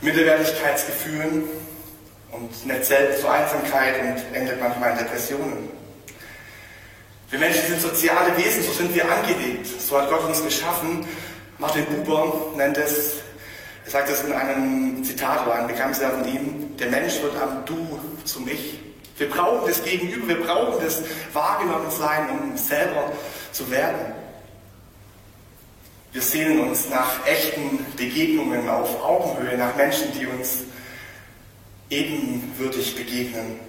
Minderwertigkeitsgefühlen 0.02 1.44
und 2.32 2.66
nicht 2.66 2.86
selten 2.86 3.22
zu 3.22 3.28
Einsamkeit 3.28 4.02
und 4.02 4.36
endet 4.36 4.60
manchmal 4.60 4.92
in 4.92 4.98
Depressionen. 5.00 5.70
Wir 7.30 7.40
Menschen 7.40 7.66
sind 7.66 7.82
soziale 7.82 8.36
Wesen, 8.38 8.64
so 8.64 8.74
sind 8.74 8.94
wir 8.94 9.10
angelegt. 9.10 9.66
So 9.66 9.98
hat 9.98 10.10
Gott 10.10 10.26
uns 10.26 10.44
geschaffen. 10.44 11.06
Martin 11.60 11.86
Buber 11.86 12.52
nennt 12.58 12.78
es, 12.78 13.16
er 13.86 13.92
sagt 13.92 14.10
es 14.10 14.24
in 14.24 14.34
einem 14.34 15.04
Zitat 15.04 15.46
oder 15.46 15.56
einem 15.56 15.68
bekannten 15.68 15.96
von 15.96 16.28
ihm, 16.28 16.76
der 16.78 16.90
Mensch 16.90 17.22
wird 17.22 17.36
am 17.42 17.64
Du 17.66 18.00
zu 18.26 18.42
mich. 18.42 18.80
Wir 19.18 19.30
brauchen 19.30 19.68
das 19.68 19.84
Gegenüber, 19.84 20.28
wir 20.28 20.42
brauchen 20.42 20.84
das 20.84 21.04
Wahrgenommensein, 21.32 22.30
um 22.32 22.58
selber 22.58 23.12
zu 23.52 23.70
werden. 23.70 24.14
Wir 26.12 26.22
sehnen 26.22 26.68
uns 26.68 26.90
nach 26.90 27.26
echten 27.26 27.86
Begegnungen 27.96 28.68
auf 28.68 29.02
Augenhöhe, 29.04 29.58
nach 29.58 29.76
Menschen, 29.76 30.12
die 30.20 30.26
uns 30.26 30.64
ebenwürdig 31.92 32.96
begegnen. 32.96 33.60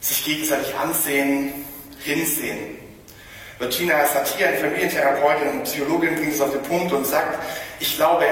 Sich 0.00 0.24
gegenseitig 0.24 0.74
ansehen, 0.74 1.64
hinsehen. 2.04 2.76
Virginia 3.58 4.06
Satir, 4.06 4.48
eine 4.48 4.58
Familientherapeutin 4.58 5.48
und 5.48 5.64
Psychologin, 5.64 6.14
bringt 6.14 6.32
es 6.32 6.40
auf 6.40 6.52
den 6.52 6.62
Punkt 6.62 6.92
und 6.92 7.04
sagt, 7.04 7.42
ich 7.80 7.96
glaube, 7.96 8.24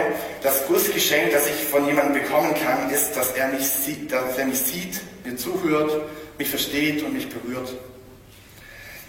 das 0.42 0.66
größte 0.66 0.92
Geschenk, 0.92 1.32
das 1.32 1.48
ich 1.48 1.54
von 1.54 1.86
jemandem 1.86 2.22
bekommen 2.22 2.54
kann, 2.54 2.90
ist, 2.90 3.16
dass 3.16 3.32
er 3.32 3.48
mich 3.48 3.66
sieht, 3.66 4.12
dass 4.12 4.38
er 4.38 4.46
mich 4.46 4.58
sieht, 4.58 5.00
mir 5.24 5.36
zuhört, 5.36 6.08
mich 6.38 6.48
versteht 6.48 7.02
und 7.02 7.14
mich 7.14 7.28
berührt. 7.28 7.74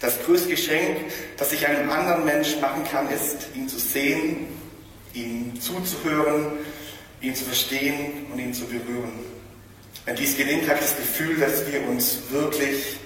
Das 0.00 0.20
größte 0.24 0.50
Geschenk, 0.50 0.96
das 1.36 1.52
ich 1.52 1.66
einem 1.66 1.90
anderen 1.90 2.24
Menschen 2.24 2.60
machen 2.60 2.84
kann, 2.90 3.08
ist, 3.10 3.48
ihn 3.54 3.68
zu 3.68 3.78
sehen, 3.78 4.46
ihm 5.14 5.60
zuzuhören, 5.60 6.52
ihn 7.20 7.34
zu 7.34 7.44
verstehen 7.44 8.26
und 8.32 8.38
ihn 8.38 8.54
zu 8.54 8.64
berühren. 8.66 9.12
Wenn 10.04 10.16
dies 10.16 10.36
gelingt, 10.36 10.68
habe 10.68 10.78
ich 10.78 10.86
das 10.86 10.96
Gefühl, 10.96 11.38
dass 11.38 11.70
wir 11.70 11.86
uns 11.88 12.18
wirklich 12.30 12.96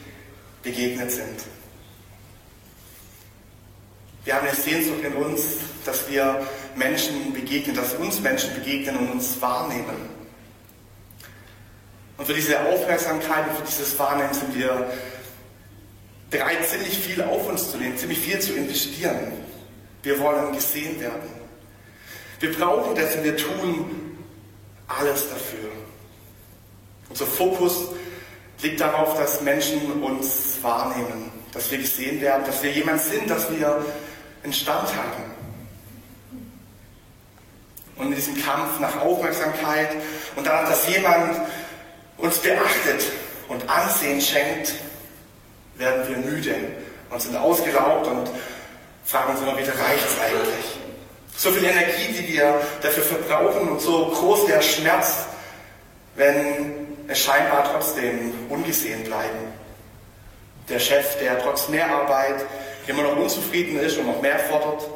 begegnet 0.62 1.10
sind. 1.10 1.40
Wir 4.24 4.36
haben 4.36 4.46
eine 4.46 4.56
Sehnsucht 4.56 5.02
in 5.02 5.14
uns, 5.14 5.42
dass 5.84 6.08
wir 6.08 6.46
Menschen 6.76 7.32
begegnen, 7.32 7.74
dass 7.74 7.94
uns 7.94 8.20
Menschen 8.20 8.54
begegnen 8.54 8.96
und 8.98 9.10
uns 9.10 9.40
wahrnehmen. 9.40 10.10
Und 12.16 12.26
für 12.26 12.34
diese 12.34 12.60
Aufmerksamkeit 12.60 13.48
und 13.48 13.56
für 13.56 13.64
dieses 13.64 13.98
Wahrnehmen 13.98 14.32
sind 14.32 14.56
wir 14.56 14.92
bereit, 16.30 16.64
ziemlich 16.68 16.96
viel 16.96 17.20
auf 17.22 17.48
uns 17.48 17.72
zu 17.72 17.78
nehmen, 17.78 17.96
ziemlich 17.96 18.20
viel 18.20 18.38
zu 18.38 18.52
investieren. 18.54 19.32
Wir 20.04 20.20
wollen 20.20 20.52
gesehen 20.52 21.00
werden. 21.00 21.28
Wir 22.38 22.52
brauchen 22.52 22.94
das 22.94 23.16
und 23.16 23.24
wir 23.24 23.36
tun 23.36 24.01
alles 24.98 25.28
dafür. 25.28 25.70
Unser 27.08 27.26
Fokus 27.26 27.88
liegt 28.62 28.80
darauf, 28.80 29.16
dass 29.18 29.40
Menschen 29.42 30.02
uns 30.02 30.58
wahrnehmen, 30.62 31.30
dass 31.52 31.70
wir 31.70 31.78
gesehen 31.78 32.20
werden, 32.20 32.44
dass 32.46 32.62
wir 32.62 32.70
jemand 32.70 33.00
sind, 33.00 33.28
dass 33.28 33.50
wir 33.50 33.84
einen 34.42 34.52
Stand 34.52 34.88
haben. 34.88 35.32
Und 37.96 38.06
in 38.06 38.14
diesem 38.14 38.42
Kampf 38.42 38.80
nach 38.80 39.00
Aufmerksamkeit 39.00 39.90
und 40.36 40.46
danach, 40.46 40.68
dass 40.68 40.88
jemand 40.88 41.40
uns 42.16 42.38
beachtet 42.38 43.04
und 43.48 43.68
Ansehen 43.68 44.20
schenkt, 44.20 44.74
werden 45.76 46.08
wir 46.08 46.16
müde 46.18 46.54
und 47.10 47.20
sind 47.20 47.36
ausgelaugt 47.36 48.06
und 48.06 48.30
fragen 49.04 49.32
uns 49.32 49.40
immer 49.42 49.56
wieder, 49.58 49.72
reicht 49.72 50.06
es 50.06 50.20
eigentlich? 50.20 50.81
So 51.42 51.50
viel 51.50 51.64
Energie, 51.64 52.12
die 52.12 52.34
wir 52.34 52.60
dafür 52.82 53.02
verbrauchen 53.02 53.70
und 53.70 53.80
so 53.80 54.06
groß 54.06 54.46
der 54.46 54.62
Schmerz, 54.62 55.24
wenn 56.14 56.86
es 57.08 57.18
scheinbar 57.18 57.68
trotzdem 57.72 58.32
ungesehen 58.48 59.02
bleiben. 59.02 59.52
Der 60.68 60.78
Chef, 60.78 61.18
der 61.18 61.42
trotz 61.42 61.68
mehr 61.68 61.90
Arbeit 61.90 62.46
immer 62.86 63.02
noch 63.02 63.16
unzufrieden 63.16 63.80
ist 63.80 63.98
und 63.98 64.06
noch 64.06 64.22
mehr 64.22 64.38
fordert. 64.38 64.88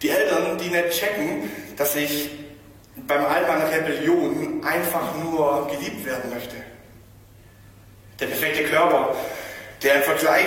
Die 0.00 0.10
Eltern, 0.10 0.58
die 0.58 0.68
nicht 0.68 0.90
checken, 0.90 1.50
dass 1.76 1.96
ich 1.96 2.30
beim 2.94 3.26
All 3.26 3.48
meiner 3.48 3.68
Rebellion 3.68 4.64
einfach 4.64 5.12
nur 5.24 5.66
geliebt 5.72 6.06
werden 6.06 6.30
möchte. 6.32 6.54
Der 8.20 8.26
perfekte 8.26 8.62
Körper, 8.66 9.16
der 9.82 9.96
im 9.96 10.02
Vergleich 10.02 10.46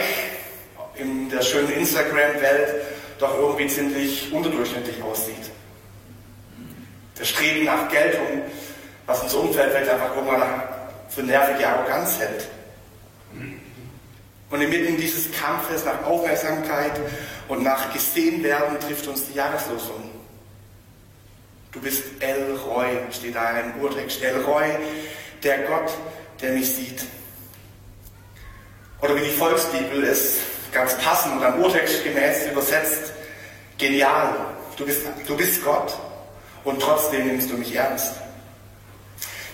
in 0.95 1.29
der 1.29 1.41
schönen 1.41 1.69
Instagram-Welt 1.73 2.98
doch 3.19 3.37
irgendwie 3.37 3.67
ziemlich 3.67 4.31
unterdurchschnittlich 4.31 5.01
aussieht. 5.03 5.51
Das 7.17 7.29
Streben 7.29 7.65
nach 7.65 7.89
Geltung, 7.89 8.43
was 9.05 9.21
unser 9.23 9.39
Umfeld 9.41 9.71
vielleicht 9.71 9.91
einfach 9.91 10.15
irgendwann 10.15 10.63
für 11.09 11.23
nervige 11.23 11.67
Arroganz 11.67 12.19
hält. 12.19 12.47
Und 14.49 14.61
inmitten 14.61 14.97
dieses 14.97 15.31
Kampfes 15.31 15.85
nach 15.85 16.03
Aufmerksamkeit 16.05 16.93
und 17.47 17.63
nach 17.63 17.93
gesehen 17.93 18.41
werden 18.41 18.79
trifft 18.79 19.07
uns 19.07 19.27
die 19.27 19.33
Jahreslosung. 19.33 20.09
Du 21.71 21.79
bist 21.81 22.03
El 22.19 22.55
Roy, 22.55 22.87
steht 23.11 23.35
da 23.35 23.59
im 23.59 23.79
Urtext. 23.81 24.23
El 24.23 24.41
Roy, 24.41 24.69
der 25.43 25.59
Gott, 25.59 25.91
der 26.41 26.53
mich 26.53 26.73
sieht. 26.73 27.03
Oder 29.01 29.15
wie 29.15 29.21
die 29.21 29.29
Volksbibel 29.29 30.03
es 30.03 30.39
ganz 30.71 30.97
passend 30.97 31.37
und 31.37 31.43
am 31.43 31.61
Urtext 31.61 32.03
gemäß 32.03 32.47
übersetzt, 32.51 33.13
genial. 33.77 34.35
Du 34.77 34.85
bist, 34.85 35.01
du 35.27 35.35
bist 35.35 35.63
Gott 35.63 35.97
und 36.63 36.81
trotzdem 36.81 37.27
nimmst 37.27 37.51
du 37.51 37.55
mich 37.55 37.75
ernst. 37.75 38.15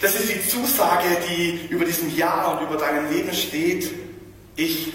Das 0.01 0.13
ist 0.15 0.29
die 0.29 0.47
Zusage, 0.47 1.07
die 1.29 1.67
über 1.69 1.85
diesem 1.85 2.15
Jahr 2.15 2.59
und 2.59 2.67
über 2.67 2.77
deinem 2.77 3.11
Leben 3.11 3.33
steht. 3.33 3.91
Ich, 4.55 4.93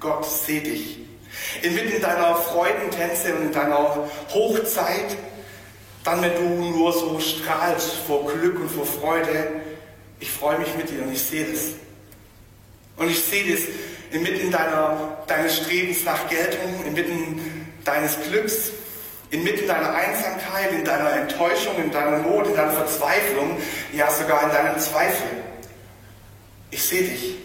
Gott, 0.00 0.24
sehe 0.24 0.62
dich. 0.62 0.98
Inmitten 1.62 2.00
deiner 2.00 2.34
Freudentänze 2.36 3.34
und 3.34 3.42
in 3.42 3.52
deiner 3.52 4.08
Hochzeit, 4.32 5.16
dann 6.04 6.22
wenn 6.22 6.34
du 6.34 6.70
nur 6.70 6.92
so 6.92 7.20
strahlst 7.20 7.92
vor 8.06 8.26
Glück 8.32 8.58
und 8.60 8.70
vor 8.70 8.86
Freude, 8.86 9.60
ich 10.20 10.30
freue 10.30 10.58
mich 10.58 10.74
mit 10.76 10.90
dir 10.90 11.02
und 11.02 11.12
ich 11.12 11.22
sehe 11.22 11.44
das. 11.44 11.60
Und 12.96 13.10
ich 13.10 13.22
sehe 13.22 13.52
das 13.52 13.62
inmitten 14.10 14.50
deiner, 14.50 15.18
deines 15.26 15.56
Strebens 15.56 16.04
nach 16.04 16.28
Geltung, 16.28 16.84
inmitten 16.86 17.72
deines 17.84 18.16
Glücks, 18.28 18.70
inmitten 19.30 19.66
deiner 19.66 19.94
Einsamkeit, 19.94 20.72
in 20.72 20.84
deiner 20.84 21.12
Enttäuschung, 21.12 21.76
in 21.82 21.90
deiner 21.90 22.18
Not, 22.18 22.46
in 22.46 22.56
deiner 22.56 22.72
Verzweiflung, 22.72 23.58
ja 23.92 24.10
sogar 24.10 24.44
in 24.44 24.50
deinem 24.50 24.78
Zweifel. 24.78 25.26
Ich 26.70 26.82
sehe 26.82 27.02
dich. 27.02 27.36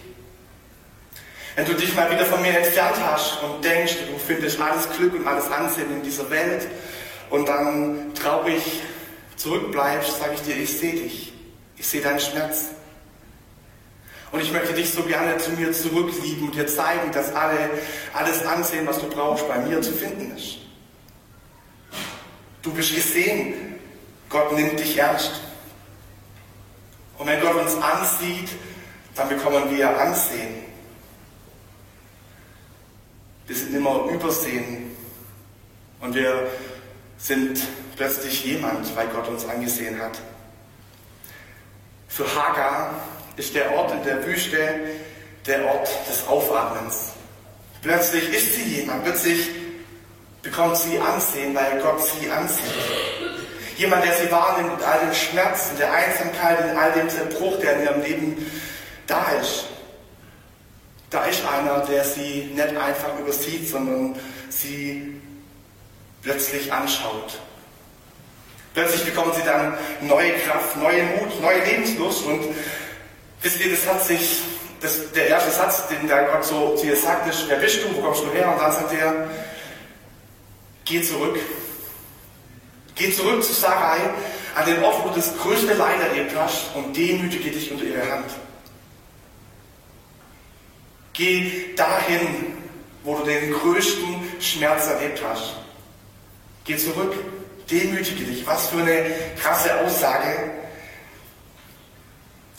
Wenn 1.56 1.66
du 1.66 1.74
dich 1.74 1.94
mal 1.96 2.10
wieder 2.12 2.26
von 2.26 2.42
mir 2.42 2.58
entfernt 2.58 2.96
hast 3.06 3.44
und 3.44 3.64
denkst, 3.64 3.98
du 4.12 4.18
findest 4.18 4.60
alles 4.60 4.90
Glück 4.98 5.14
und 5.14 5.28
alles 5.28 5.52
Ansehen 5.52 5.92
in 5.92 6.02
dieser 6.02 6.30
Welt 6.32 6.68
und 7.30 7.48
dann 7.48 8.14
traurig 8.16 8.82
zurückbleibst, 9.36 10.20
sage 10.20 10.34
ich 10.34 10.42
dir, 10.42 10.56
ich 10.56 10.78
sehe 10.78 10.94
dich. 10.94 11.34
Ich 11.78 11.88
sehe 11.88 12.02
deinen 12.02 12.20
Schmerz. 12.20 12.70
Und 14.34 14.42
ich 14.42 14.52
möchte 14.52 14.74
dich 14.74 14.92
so 14.92 15.04
gerne 15.04 15.38
zu 15.38 15.52
mir 15.52 15.72
zurücklieben 15.72 16.48
und 16.48 16.56
dir 16.56 16.66
zeigen, 16.66 17.12
dass 17.12 17.36
alle, 17.36 17.70
alles 18.14 18.44
Ansehen, 18.44 18.88
was 18.88 18.98
du 18.98 19.08
brauchst, 19.08 19.48
bei 19.48 19.60
mir 19.60 19.80
zu 19.80 19.92
finden 19.92 20.36
ist. 20.36 20.58
Du 22.64 22.74
bist 22.74 22.96
gesehen. 22.96 23.76
Gott 24.30 24.52
nimmt 24.54 24.80
dich 24.80 24.98
ernst. 24.98 25.40
Und 27.20 27.28
wenn 27.28 27.40
Gott 27.42 27.58
uns 27.58 27.76
ansieht, 27.76 28.50
dann 29.14 29.30
bekommen 29.30 29.70
wir 29.70 30.00
Ansehen. 30.00 30.66
Wir 33.46 33.56
sind 33.56 33.76
immer 33.76 34.06
übersehen. 34.06 34.96
Und 36.00 36.16
wir 36.16 36.50
sind 37.20 37.62
plötzlich 37.96 38.44
jemand, 38.46 38.96
weil 38.96 39.10
Gott 39.10 39.28
uns 39.28 39.46
angesehen 39.46 40.02
hat. 40.02 40.18
Für 42.08 42.26
Hagar 42.36 42.96
ist 43.38 43.56
der 43.56 43.74
Ort 43.76 43.92
in 43.92 44.04
der 44.04 44.26
Wüste 44.26 44.58
der 45.46 45.66
Ort 45.66 45.90
des 46.10 46.28
Aufatmens. 46.28 47.14
Plötzlich 47.82 48.34
ist 48.34 48.56
sie 48.56 48.64
jemand, 48.80 49.04
plötzlich 49.04 49.50
bekommt 50.42 50.78
sie 50.78 51.00
Ansehen, 51.00 51.54
weil 51.56 51.82
Gott 51.82 52.02
sie 52.02 52.30
ansieht. 52.30 52.64
Jemand, 53.76 54.06
der 54.06 54.14
sie 54.14 54.32
wahrnimmt 54.32 54.80
in 54.80 54.86
all 54.86 55.00
dem 55.00 55.14
Schmerz, 55.14 55.72
in 55.72 55.78
der 55.78 55.92
Einsamkeit, 55.92 56.60
in 56.70 56.78
all 56.78 56.92
dem 56.92 57.10
Zerbruch, 57.10 57.60
der 57.60 57.78
in 57.78 57.84
ihrem 57.84 58.02
Leben 58.04 58.52
da 59.08 59.32
ist. 59.42 59.66
Da 61.10 61.26
ist 61.26 61.42
einer, 61.46 61.80
der 61.80 62.04
sie 62.06 62.52
nicht 62.54 62.78
einfach 62.78 63.20
übersieht, 63.20 63.68
sondern 63.70 64.16
sie 64.50 65.20
plötzlich 66.22 66.72
anschaut. 66.72 67.40
Plötzlich 68.74 69.06
bekommen 69.06 69.32
sie 69.36 69.44
dann 69.44 69.78
neue 70.02 70.34
Kraft, 70.40 70.78
neue 70.78 71.04
Mut, 71.04 71.42
neue 71.42 71.64
Lebenslust 71.64 72.26
und 72.26 72.44
wisst 73.44 73.60
ihr, 73.60 73.70
das 73.70 73.86
hat 73.86 74.04
sich, 74.04 74.40
das, 74.82 75.12
der 75.12 75.28
erste 75.28 75.52
Satz, 75.52 75.88
den 75.88 76.08
der 76.08 76.24
Gott 76.24 76.44
so 76.44 76.76
zu 76.76 76.88
ihr 76.88 76.96
sagt, 76.96 77.30
ist, 77.30 77.48
wer 77.48 77.58
bist 77.58 77.84
du, 77.84 77.96
wo 77.96 78.02
kommst 78.02 78.24
du 78.24 78.32
her? 78.32 78.52
Und 78.52 78.60
dann 78.60 78.72
sagt 78.72 78.94
er, 78.94 79.30
geh 80.86 81.02
zurück. 81.02 81.38
Geh 82.96 83.12
zurück 83.12 83.44
zu 83.44 83.54
Sarai, 83.54 84.00
an 84.56 84.66
den 84.66 84.84
Ort, 84.84 85.04
wo 85.04 85.10
du 85.10 85.16
das 85.16 85.36
größte 85.38 85.74
Leid 85.74 86.00
erlebt 86.00 86.34
hast 86.38 86.76
und 86.76 86.96
demütige 86.96 87.52
dich 87.52 87.72
unter 87.72 87.86
ihre 87.86 88.10
Hand. 88.10 88.32
Geh 91.14 91.76
dahin, 91.76 92.58
wo 93.04 93.18
du 93.18 93.24
den 93.24 93.52
größten 93.52 94.16
Schmerz 94.40 94.88
erlebt 94.88 95.22
hast. 95.28 95.56
Geh 96.66 96.78
zurück, 96.78 97.14
demütige 97.70 98.24
dich. 98.26 98.46
Was 98.46 98.68
für 98.68 98.78
eine 98.78 99.06
krasse 99.42 99.80
Aussage. 99.82 100.63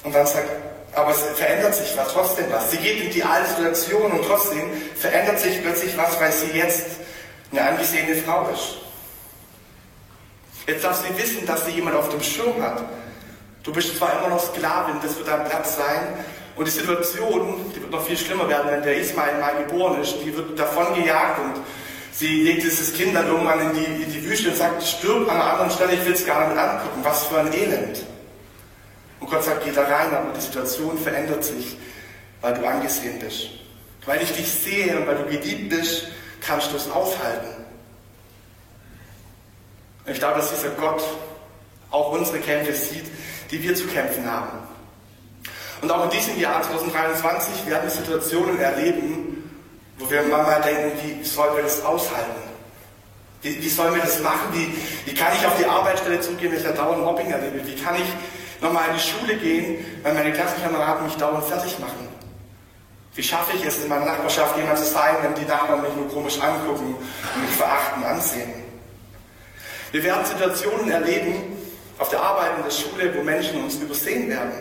Und 0.05 0.15
dann 0.15 0.27
sagt, 0.27 0.49
aber 0.95 1.11
es 1.11 1.19
verändert 1.19 1.75
sich 1.75 1.97
was, 1.97 2.13
trotzdem 2.13 2.47
was. 2.51 2.71
Sie 2.71 2.77
geht 2.77 3.03
in 3.03 3.11
die 3.11 3.23
alte 3.23 3.49
Situation 3.49 4.13
und 4.13 4.25
trotzdem 4.25 4.71
verändert 4.95 5.41
sich 5.41 5.61
plötzlich 5.63 5.97
was, 5.97 6.21
weil 6.21 6.31
sie 6.31 6.57
jetzt 6.57 6.87
eine 7.51 7.63
angesehene 7.63 8.15
Frau 8.23 8.49
ist. 8.53 8.77
Jetzt 10.67 10.85
darf 10.85 11.05
sie 11.05 11.23
wissen, 11.23 11.45
dass 11.47 11.67
sie 11.67 11.73
jemand 11.73 11.97
auf 11.97 12.09
dem 12.11 12.23
Schirm 12.23 12.63
hat. 12.63 12.85
Du 13.63 13.73
bist 13.73 13.97
zwar 13.97 14.19
immer 14.19 14.29
noch 14.29 14.43
Sklavin, 14.43 14.97
das 15.03 15.17
wird 15.17 15.29
dein 15.29 15.45
Platz 15.47 15.77
sein. 15.77 16.25
Und 16.57 16.67
die 16.67 16.71
Situation, 16.71 17.73
die 17.75 17.81
wird 17.81 17.91
noch 17.91 18.05
viel 18.05 18.17
schlimmer 18.17 18.49
werden, 18.49 18.71
wenn 18.71 18.83
der 18.83 18.97
Ismail 18.97 19.41
mal 19.41 19.65
geboren 19.65 20.01
ist. 20.01 20.15
Die 20.25 20.35
wird 20.35 20.59
davon 20.59 20.95
gejagt 20.95 21.41
und 21.41 21.55
sie 22.13 22.43
legt 22.43 22.63
dieses 22.63 22.95
Kind 22.95 23.17
dann 23.17 23.27
irgendwann 23.27 23.61
in 23.61 23.75
die, 23.75 24.03
in 24.05 24.13
die 24.13 24.25
Wüste 24.25 24.51
und 24.51 24.57
sagt, 24.57 24.83
stirb 24.83 25.29
an 25.29 25.41
einer 25.41 25.53
anderen 25.53 25.71
Stelle, 25.71 25.95
ich 25.95 26.05
will 26.05 26.13
es 26.13 26.25
gar 26.25 26.49
nicht 26.49 26.59
angucken. 26.59 27.01
Was 27.03 27.25
für 27.25 27.41
ein 27.41 27.53
Elend. 27.53 28.05
Und 29.25 29.31
Gott 29.31 29.43
sagt, 29.43 29.65
geh 29.65 29.73
da 29.73 29.85
rein, 29.85 30.15
aber 30.15 30.35
die 30.37 30.41
Situation 30.43 30.99
verändert 30.99 31.43
sich, 31.43 31.79
weil 32.43 32.53
du 32.53 32.67
angesehen 32.67 33.19
bist. 33.19 33.49
Weil 34.05 34.21
ich 34.21 34.31
dich 34.37 34.53
sehe 34.53 34.99
und 34.99 35.07
weil 35.07 35.17
du 35.17 35.25
geliebt 35.25 35.71
bist, 35.71 36.09
kannst 36.43 36.71
du 36.71 36.77
es 36.77 36.91
aufhalten. 36.91 37.65
Ich 40.05 40.19
glaube, 40.19 40.41
dass 40.41 40.51
dieser 40.51 40.69
Gott 40.73 41.03
auch 41.91 42.13
unsere 42.13 42.39
Kämpfe 42.41 42.75
sieht, 42.75 43.07
die 43.51 43.63
wir 43.63 43.75
zu 43.75 43.87
kämpfen 43.87 44.31
haben. 44.31 44.59
Und 45.81 45.91
auch 45.91 46.05
in 46.05 46.11
diesem 46.11 46.39
Jahr 46.39 46.63
2023 46.63 47.65
werden 47.65 47.85
wir 47.85 47.91
Situationen 47.91 48.61
erleben, 48.61 49.51
wo 49.97 50.11
wir 50.11 50.21
manchmal 50.25 50.61
denken, 50.61 50.93
wie 51.03 51.25
sollen 51.25 51.57
wir 51.57 51.63
das 51.63 51.83
aushalten? 51.83 52.43
Wie, 53.41 53.63
wie 53.63 53.71
sollen 53.71 53.95
wir 53.95 54.03
das 54.03 54.21
machen? 54.21 54.49
Wie, 54.53 54.71
wie 55.07 55.15
kann 55.15 55.33
ich 55.35 55.47
auf 55.47 55.57
die 55.57 55.65
Arbeitsstelle 55.65 56.21
zurückgehen, 56.21 56.53
wenn 56.53 56.59
ich 56.59 56.67
da 56.67 56.73
dauernd 56.73 57.03
Mobbing 57.03 57.31
erlebe? 57.31 57.67
Wie 57.67 57.77
kann 57.77 57.95
ich 57.95 58.09
nochmal 58.61 58.89
in 58.89 58.95
die 58.95 59.01
Schule 59.01 59.37
gehen, 59.37 59.85
weil 60.03 60.15
meine 60.15 60.33
Klassenkameraden 60.33 61.07
mich 61.07 61.17
dauernd 61.17 61.45
fertig 61.45 61.79
machen? 61.79 62.09
Wie 63.15 63.23
schaffe 63.23 63.57
ich 63.57 63.65
es, 63.65 63.83
in 63.83 63.89
meiner 63.89 64.07
Nachbarschaft 64.07 64.57
jemand 64.57 64.79
zu 64.79 64.87
sein, 64.87 65.17
wenn 65.23 65.35
die 65.35 65.49
Nachbarn 65.49 65.83
mich 65.83 65.95
nur 65.95 66.09
komisch 66.09 66.41
angucken 66.41 66.97
und 66.97 67.43
mich 67.43 67.57
verachten 67.57 68.03
ansehen? 68.03 68.65
Wir 69.93 70.03
werden 70.03 70.25
Situationen 70.25 70.91
erleben 70.91 71.57
auf 71.99 72.09
der 72.09 72.21
Arbeit 72.21 72.57
in 72.59 72.65
der 72.65 72.71
Schule, 72.71 73.17
wo 73.17 73.23
Menschen 73.23 73.63
uns 73.63 73.77
übersehen 73.77 74.29
werden, 74.29 74.53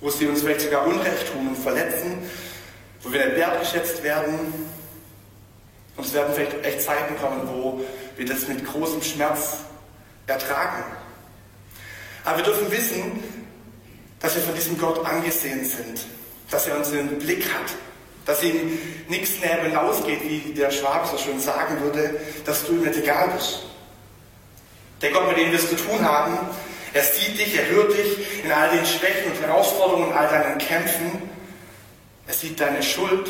wo 0.00 0.08
sie 0.08 0.26
uns 0.26 0.40
vielleicht 0.40 0.62
sogar 0.62 0.86
Unrecht 0.86 1.30
tun 1.30 1.48
und 1.48 1.58
verletzen, 1.58 2.18
wo 3.02 3.12
wir 3.12 3.26
nicht 3.26 3.36
wertgeschätzt 3.36 4.02
werden. 4.02 4.68
Und 5.96 6.06
es 6.06 6.14
werden 6.14 6.32
vielleicht 6.34 6.64
echt 6.64 6.80
Zeiten 6.80 7.16
kommen, 7.18 7.42
wo 7.46 7.84
wir 8.16 8.24
das 8.24 8.48
mit 8.48 8.64
großem 8.64 9.02
Schmerz 9.02 9.58
ertragen. 10.26 10.84
Aber 12.24 12.38
wir 12.38 12.44
dürfen 12.44 12.70
wissen, 12.70 13.22
dass 14.20 14.34
wir 14.34 14.42
von 14.42 14.54
diesem 14.54 14.78
Gott 14.78 15.04
angesehen 15.04 15.64
sind 15.64 16.00
dass 16.50 16.66
er 16.66 16.76
unseren 16.76 17.18
Blick 17.18 17.44
hat, 17.52 17.72
dass 18.26 18.42
ihm 18.42 18.78
nichts 19.08 19.40
näher 19.40 19.62
hinausgeht, 19.62 20.22
wie 20.22 20.54
der 20.54 20.70
Schwab 20.70 21.06
so 21.06 21.18
schön 21.18 21.40
sagen 21.40 21.80
würde, 21.80 22.20
dass 22.44 22.64
du 22.64 22.72
ihm 22.72 22.82
nicht 22.82 22.96
egal 22.96 23.28
bist. 23.30 23.64
Der 25.02 25.10
Gott, 25.10 25.28
mit 25.28 25.36
dem 25.36 25.50
wir 25.50 25.58
es 25.58 25.68
zu 25.68 25.76
tun 25.76 26.02
haben, 26.02 26.38
er 26.92 27.02
sieht 27.02 27.38
dich, 27.38 27.58
er 27.58 27.68
hört 27.68 27.92
dich 27.92 28.44
in 28.44 28.52
all 28.52 28.70
den 28.70 28.86
Schwächen 28.86 29.32
und 29.32 29.40
Herausforderungen, 29.40 30.10
in 30.10 30.16
all 30.16 30.28
deinen 30.28 30.58
Kämpfen. 30.58 31.28
Er 32.26 32.34
sieht 32.34 32.60
deine 32.60 32.82
Schuld 32.82 33.28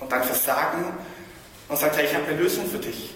und 0.00 0.10
dein 0.10 0.24
Versagen 0.24 0.84
und 1.68 1.78
sagt, 1.78 1.96
hey, 1.96 2.06
ich 2.06 2.14
habe 2.14 2.26
eine 2.26 2.36
Lösung 2.36 2.68
für 2.68 2.78
dich. 2.78 3.14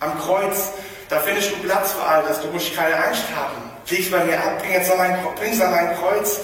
Am 0.00 0.16
Kreuz, 0.20 0.72
da 1.08 1.20
findest 1.20 1.50
du 1.50 1.56
Platz 1.56 1.92
für 1.92 2.02
all 2.02 2.22
das. 2.22 2.40
Du 2.40 2.48
musst 2.48 2.74
keine 2.74 2.96
Angst 2.96 3.24
haben. 3.34 3.70
Leg's 3.88 4.10
bei 4.10 4.24
mir 4.24 4.38
ab, 4.38 4.58
bring 4.58 4.74
es 4.74 5.60
an 5.60 5.70
mein 5.70 5.96
Kreuz 5.96 6.40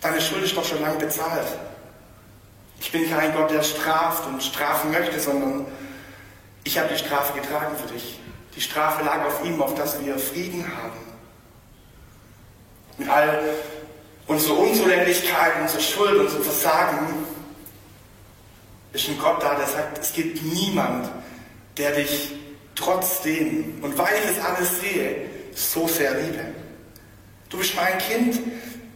Deine 0.00 0.20
Schuld 0.20 0.42
ist 0.42 0.56
doch 0.56 0.64
schon 0.64 0.82
lange 0.82 0.98
bezahlt. 0.98 1.46
Ich 2.80 2.90
bin 2.90 3.08
kein 3.08 3.32
Gott, 3.34 3.50
der 3.52 3.62
straft 3.62 4.26
und 4.26 4.42
strafen 4.42 4.90
möchte, 4.90 5.20
sondern 5.20 5.66
ich 6.64 6.76
habe 6.76 6.88
die 6.88 6.98
Strafe 6.98 7.38
getragen 7.40 7.76
für 7.76 7.92
dich. 7.92 8.18
Die 8.56 8.60
Strafe 8.60 9.04
lag 9.04 9.24
auf 9.24 9.44
ihm, 9.44 9.62
auf 9.62 9.74
dass 9.76 10.04
wir 10.04 10.18
Frieden 10.18 10.66
haben. 10.76 10.98
Mit 12.98 13.08
all 13.08 13.40
Unsere 14.26 14.54
Unzulänglichkeit, 14.54 15.52
unsere 15.60 15.82
Schuld, 15.82 16.16
unser 16.20 16.40
Versagen 16.40 17.26
ist 18.92 19.08
ein 19.08 19.18
Gott 19.18 19.42
da, 19.42 19.54
der 19.54 19.66
sagt, 19.66 19.98
es 19.98 20.12
gibt 20.12 20.42
niemand, 20.42 21.10
der 21.76 21.92
dich 21.92 22.32
trotzdem 22.74 23.78
und 23.82 23.96
weil 23.98 24.14
ich 24.14 24.36
das 24.36 24.44
alles 24.44 24.80
sehe, 24.80 25.16
so 25.54 25.86
sehr 25.86 26.14
liebe. 26.20 26.44
Du 27.50 27.58
bist 27.58 27.74
mein 27.76 27.98
Kind, 27.98 28.40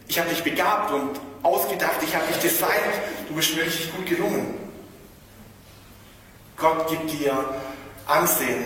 ich 0.07 0.19
habe 0.19 0.29
dich 0.29 0.43
begabt 0.43 0.91
und 0.91 1.19
ausgedacht, 1.43 1.97
ich 2.01 2.15
habe 2.15 2.25
dich 2.27 2.37
designt, 2.37 2.95
du 3.27 3.35
bist 3.35 3.55
mir 3.55 3.63
richtig 3.63 3.95
gut 3.95 4.05
gelungen. 4.05 4.55
Gott 6.55 6.87
gibt 6.89 7.11
dir 7.11 7.37
Ansehen. 8.07 8.65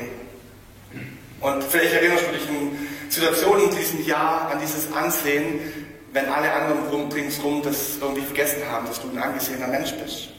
Und 1.42 1.64
vielleicht 1.64 1.94
erinnerst 1.94 2.26
du 2.28 2.32
dich 2.32 2.48
in 2.48 2.88
Situationen 3.10 3.70
in 3.70 3.76
diesem 3.76 4.06
Jahr 4.06 4.50
an 4.52 4.60
dieses 4.62 4.94
Ansehen, 4.94 5.60
wenn 6.14 6.26
alle 6.28 6.52
anderen 6.52 7.12
ringsrum 7.12 7.62
das 7.64 7.98
irgendwie 8.00 8.22
vergessen 8.22 8.62
haben, 8.70 8.86
dass 8.86 9.02
du 9.02 9.10
ein 9.10 9.18
angesehener 9.18 9.68
Mensch 9.68 9.94
bist. 9.94 10.30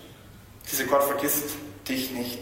Dieser 0.71 0.85
Gott 0.85 1.03
vergisst 1.03 1.51
dich 1.89 2.13
nicht. 2.13 2.39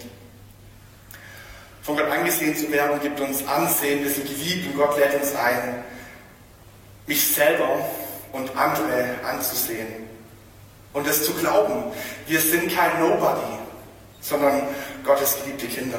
Von 1.91 1.99
Gott 1.99 2.09
angesehen 2.13 2.55
zu 2.55 2.71
werden, 2.71 3.01
gibt 3.01 3.19
uns 3.19 3.45
Ansehen, 3.49 4.05
wir 4.05 4.11
sind 4.13 4.25
geliebt 4.25 4.69
und 4.69 4.77
Gott 4.77 4.97
lädt 4.97 5.13
uns 5.21 5.35
ein, 5.35 5.83
mich 7.09 7.35
selber 7.35 7.85
und 8.31 8.57
andere 8.57 9.17
anzusehen. 9.29 9.89
Und 10.93 11.09
es 11.09 11.25
zu 11.25 11.35
glauben, 11.35 11.91
wir 12.29 12.39
sind 12.39 12.73
kein 12.73 13.01
Nobody, 13.01 13.59
sondern 14.21 14.63
Gottes 15.05 15.37
geliebte 15.43 15.67
Kinder. 15.67 15.99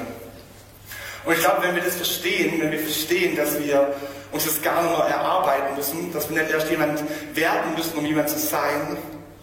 Und 1.25 1.33
ich 1.33 1.39
glaube, 1.41 1.63
wenn 1.63 1.75
wir 1.75 1.83
das 1.83 1.97
verstehen, 1.97 2.61
wenn 2.61 2.71
wir 2.71 2.79
verstehen, 2.79 3.35
dass 3.35 3.59
wir 3.59 3.93
uns 4.31 4.45
das 4.45 4.61
gar 4.61 4.81
nur 4.83 5.03
erarbeiten 5.03 5.75
müssen, 5.75 6.13
dass 6.13 6.29
wir 6.29 6.41
nicht 6.41 6.53
erst 6.53 6.69
jemand 6.69 7.03
werden 7.33 7.75
müssen, 7.75 7.97
um 7.97 8.05
jemand 8.05 8.29
zu 8.29 8.39
sein, 8.39 8.95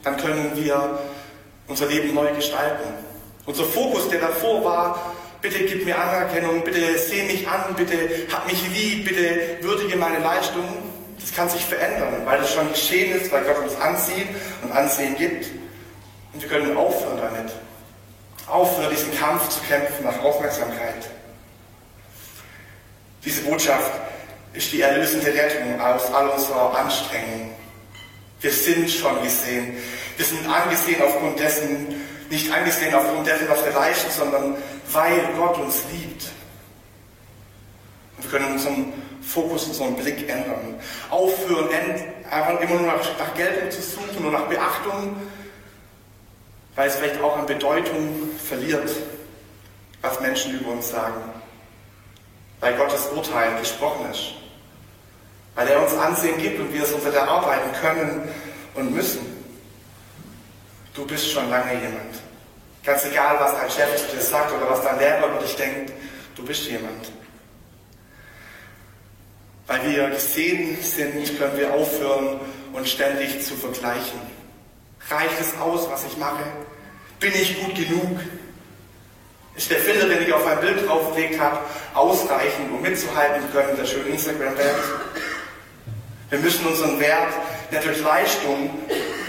dann 0.02 0.16
können 0.16 0.52
wir 0.54 0.98
unser 1.66 1.84
Leben 1.88 2.14
neu 2.14 2.32
gestalten. 2.32 2.88
Unser 3.44 3.64
Fokus, 3.64 4.08
der 4.08 4.20
davor 4.22 4.64
war, 4.64 5.14
bitte 5.40 5.64
gib 5.64 5.84
mir 5.84 5.98
Anerkennung, 5.98 6.62
bitte 6.64 6.98
seh 6.98 7.24
mich 7.24 7.46
an, 7.48 7.74
bitte 7.76 8.26
hab 8.32 8.46
mich 8.46 8.60
lieb, 8.74 9.08
bitte 9.08 9.58
würdige 9.60 9.96
meine 9.96 10.18
Leistung, 10.18 10.64
das 11.20 11.34
kann 11.34 11.48
sich 11.48 11.64
verändern, 11.64 12.22
weil 12.24 12.40
es 12.40 12.52
schon 12.52 12.68
geschehen 12.70 13.20
ist, 13.20 13.30
weil 13.32 13.44
Gott 13.44 13.58
uns 13.58 13.76
anzieht 13.80 14.28
und 14.62 14.72
Ansehen 14.72 15.16
gibt. 15.16 15.46
Und 16.32 16.42
wir 16.42 16.48
können 16.48 16.76
aufhören 16.76 17.18
damit. 17.18 17.52
Aufhören, 18.46 18.90
diesen 18.90 19.14
Kampf 19.18 19.48
zu 19.48 19.60
kämpfen 19.62 20.04
nach 20.04 20.22
Aufmerksamkeit. 20.22 21.10
Diese 23.24 23.42
Botschaft 23.42 23.92
ist 24.54 24.72
die 24.72 24.80
erlösende 24.80 25.26
Rettung 25.26 25.80
aus 25.80 26.12
all 26.14 26.28
unserer 26.28 26.76
Anstrengung. 26.78 27.50
Wir 28.40 28.52
sind 28.52 28.90
schon 28.90 29.22
gesehen. 29.22 29.76
Wir 30.16 30.24
sind 30.24 30.48
angesehen 30.48 31.02
aufgrund 31.02 31.38
dessen, 31.38 31.94
nicht 32.30 32.52
angesehen 32.52 32.94
aufgrund 32.94 33.26
dessen, 33.26 33.48
was 33.48 33.64
wir 33.64 33.72
leisten, 33.72 34.10
sondern 34.10 34.56
weil 34.92 35.20
Gott 35.36 35.58
uns 35.58 35.82
liebt. 35.92 36.30
Und 38.16 38.24
wir 38.24 38.30
können 38.30 38.52
unseren 38.52 38.92
Fokus, 39.22 39.66
unseren 39.66 39.94
Blick 39.96 40.28
ändern. 40.28 40.80
Aufhören, 41.10 41.68
einfach 42.30 42.60
immer 42.60 42.80
nur 42.80 42.92
nach, 42.92 43.18
nach 43.18 43.34
Geltung 43.34 43.70
zu 43.70 43.82
suchen, 43.82 44.22
nur 44.22 44.32
nach 44.32 44.46
Beachtung, 44.46 45.16
weil 46.74 46.88
es 46.88 46.96
vielleicht 46.96 47.20
auch 47.20 47.36
an 47.36 47.46
Bedeutung 47.46 48.30
verliert, 48.44 48.90
was 50.00 50.20
Menschen 50.20 50.58
über 50.58 50.70
uns 50.72 50.90
sagen. 50.90 51.20
Weil 52.60 52.76
Gottes 52.76 53.06
Urteil 53.14 53.58
gesprochen 53.58 54.10
ist. 54.10 54.34
Weil 55.54 55.68
er 55.68 55.82
uns 55.82 55.94
Ansehen 55.94 56.38
gibt 56.38 56.60
und 56.60 56.72
wir 56.72 56.82
es 56.82 56.92
uns 56.92 57.04
erarbeiten 57.04 57.72
können 57.80 58.28
und 58.74 58.94
müssen. 58.94 59.26
Du 60.94 61.06
bist 61.06 61.30
schon 61.30 61.48
lange 61.50 61.74
jemand. 61.74 62.27
Ganz 62.88 63.04
egal, 63.04 63.36
was 63.38 63.52
dein 63.52 63.70
Chef 63.70 63.96
zu 63.96 64.16
dir 64.16 64.22
sagt 64.22 64.50
oder 64.50 64.70
was 64.70 64.82
dein 64.82 64.98
Lehrer 64.98 65.26
über 65.28 65.40
dich 65.40 65.54
denkt, 65.56 65.92
du 66.34 66.42
bist 66.42 66.64
jemand. 66.70 67.12
Weil 69.66 69.84
wir 69.90 70.08
gesehen 70.08 70.80
sind, 70.80 71.38
können 71.38 71.58
wir 71.58 71.74
aufhören, 71.74 72.40
uns 72.72 72.90
ständig 72.90 73.44
zu 73.44 73.56
vergleichen. 73.56 74.18
Reicht 75.10 75.38
es 75.38 75.60
aus, 75.60 75.86
was 75.90 76.06
ich 76.06 76.16
mache? 76.16 76.42
Bin 77.20 77.34
ich 77.34 77.62
gut 77.62 77.74
genug? 77.74 78.20
Ist 79.54 79.70
der 79.70 79.80
Filter, 79.80 80.08
den 80.08 80.22
ich 80.22 80.32
auf 80.32 80.46
ein 80.46 80.60
Bild 80.60 80.88
draufgelegt 80.88 81.38
habe, 81.38 81.58
ausreichend, 81.92 82.72
um 82.72 82.80
mitzuhalten 82.80 83.42
zu 83.42 83.48
können, 83.48 83.76
der 83.76 83.84
schönen 83.84 84.12
Instagram-Welt? 84.12 84.76
Wir 86.30 86.38
müssen 86.38 86.66
unseren 86.66 86.98
Wert 86.98 87.34
nicht 87.70 87.84
durch 87.84 88.00
Leistung 88.00 88.70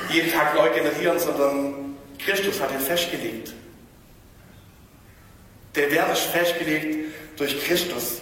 jeden 0.09 0.31
Tag 0.31 0.55
neu 0.55 0.69
generieren, 0.69 1.19
sondern 1.19 1.78
Christus 2.19 2.59
hat 2.59 2.71
ihn 2.71 2.79
festgelegt. 2.79 3.53
Der 5.75 5.91
Wert 5.91 6.11
ist 6.13 6.23
festgelegt 6.23 7.13
durch 7.37 7.59
Christus. 7.65 8.21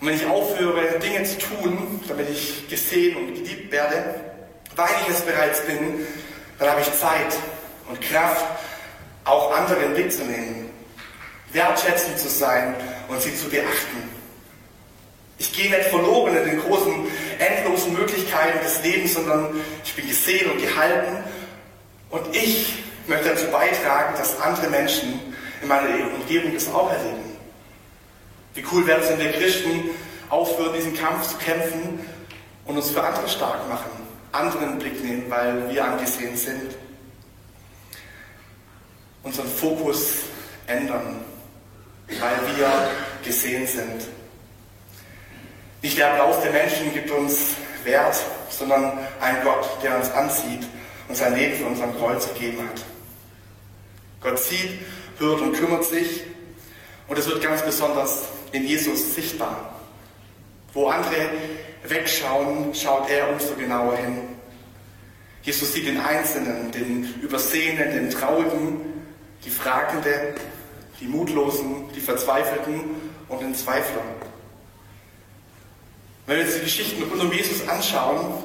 Und 0.00 0.08
wenn 0.08 0.14
ich 0.14 0.26
aufhöre, 0.26 0.98
Dinge 0.98 1.24
zu 1.24 1.38
tun, 1.38 2.00
damit 2.08 2.28
ich 2.30 2.68
gesehen 2.68 3.16
und 3.16 3.34
geliebt 3.34 3.70
werde, 3.70 4.20
weil 4.76 4.88
ich 5.02 5.14
es 5.14 5.20
bereits 5.22 5.64
bin, 5.66 6.06
dann 6.58 6.70
habe 6.70 6.80
ich 6.80 6.92
Zeit 6.94 7.34
und 7.88 8.00
Kraft, 8.00 8.44
auch 9.24 9.54
andere 9.54 9.80
in 9.80 9.82
den 9.82 9.94
Blick 9.94 10.12
zu 10.12 10.24
nehmen, 10.24 10.70
wertschätzend 11.52 12.18
zu 12.18 12.28
sein 12.28 12.74
und 13.08 13.20
sie 13.20 13.34
zu 13.34 13.48
beachten. 13.48 14.08
Ich 15.38 15.52
gehe 15.52 15.70
nicht 15.70 15.88
verloren 15.88 16.36
in 16.36 16.44
den 16.44 16.60
großen, 16.60 16.92
endlosen 17.38 17.94
Möglichkeiten 17.94 18.58
des 18.62 18.82
Lebens, 18.82 19.14
sondern 19.14 19.60
ich 19.84 19.94
bin 19.94 20.06
gesehen 20.06 20.50
und 20.50 20.60
gehalten 20.60 21.24
und 22.10 22.34
ich 22.34 22.82
möchte 23.06 23.30
dazu 23.30 23.46
beitragen, 23.46 24.14
dass 24.16 24.40
andere 24.40 24.68
Menschen 24.68 25.20
in 25.62 25.68
meiner 25.68 25.88
Umgebung 26.14 26.52
das 26.54 26.68
auch 26.72 26.90
erleben. 26.90 27.36
Wie 28.54 28.64
cool 28.72 28.86
wäre 28.86 29.00
es, 29.00 29.08
wenn 29.08 29.18
wir 29.18 29.32
Christen 29.32 29.90
aufhören, 30.28 30.74
diesen 30.74 30.96
Kampf 30.96 31.28
zu 31.28 31.36
kämpfen 31.38 32.00
und 32.64 32.76
uns 32.76 32.90
für 32.90 33.02
andere 33.02 33.28
stark 33.28 33.68
machen, 33.68 33.90
anderen 34.32 34.78
Blick 34.78 35.02
nehmen, 35.04 35.24
weil 35.28 35.70
wir 35.70 35.84
angesehen 35.84 36.36
sind. 36.36 36.74
Unseren 39.22 39.48
Fokus 39.48 40.20
ändern, 40.66 41.24
weil 42.08 42.56
wir 42.56 42.90
gesehen 43.24 43.66
sind. 43.66 44.08
Nicht 45.82 45.98
der 45.98 46.12
Applaus 46.12 46.42
der 46.42 46.52
Menschen 46.52 46.92
gibt 46.92 47.10
uns 47.10 47.54
Wert, 47.84 48.16
sondern 48.50 48.98
ein 49.20 49.36
Gott, 49.44 49.68
der 49.82 49.96
uns 49.96 50.10
anzieht 50.10 50.66
und 51.10 51.16
sein 51.16 51.34
Leben 51.34 51.56
für 51.56 51.66
unseren 51.66 51.92
Kreuz 51.98 52.32
gegeben 52.32 52.58
hat. 52.60 52.84
Gott 54.20 54.38
sieht, 54.38 54.78
hört 55.18 55.40
und 55.40 55.54
kümmert 55.54 55.84
sich 55.84 56.22
und 57.08 57.18
es 57.18 57.26
wird 57.26 57.42
ganz 57.42 57.62
besonders 57.62 58.28
in 58.52 58.64
Jesus 58.64 59.16
sichtbar. 59.16 59.74
Wo 60.72 60.86
andere 60.86 61.30
wegschauen, 61.82 62.72
schaut 62.76 63.10
er 63.10 63.28
umso 63.32 63.54
genauer 63.54 63.96
hin. 63.96 64.18
Jesus 65.42 65.72
sieht 65.72 65.88
den 65.88 65.98
Einzelnen, 65.98 66.70
den 66.70 67.12
Übersehenen, 67.20 67.90
den 67.90 68.10
Traurigen, 68.10 68.80
die 69.44 69.50
Fragenden, 69.50 70.36
die 71.00 71.06
Mutlosen, 71.06 71.92
die 71.92 72.00
Verzweifelten 72.00 72.82
und 73.28 73.42
den 73.42 73.56
Zweifler. 73.56 74.04
Wenn 76.26 76.36
wir 76.38 76.44
uns 76.44 76.54
die 76.54 76.60
Geschichten 76.60 77.02
rund 77.02 77.20
um 77.20 77.32
Jesus 77.32 77.66
anschauen, 77.66 78.44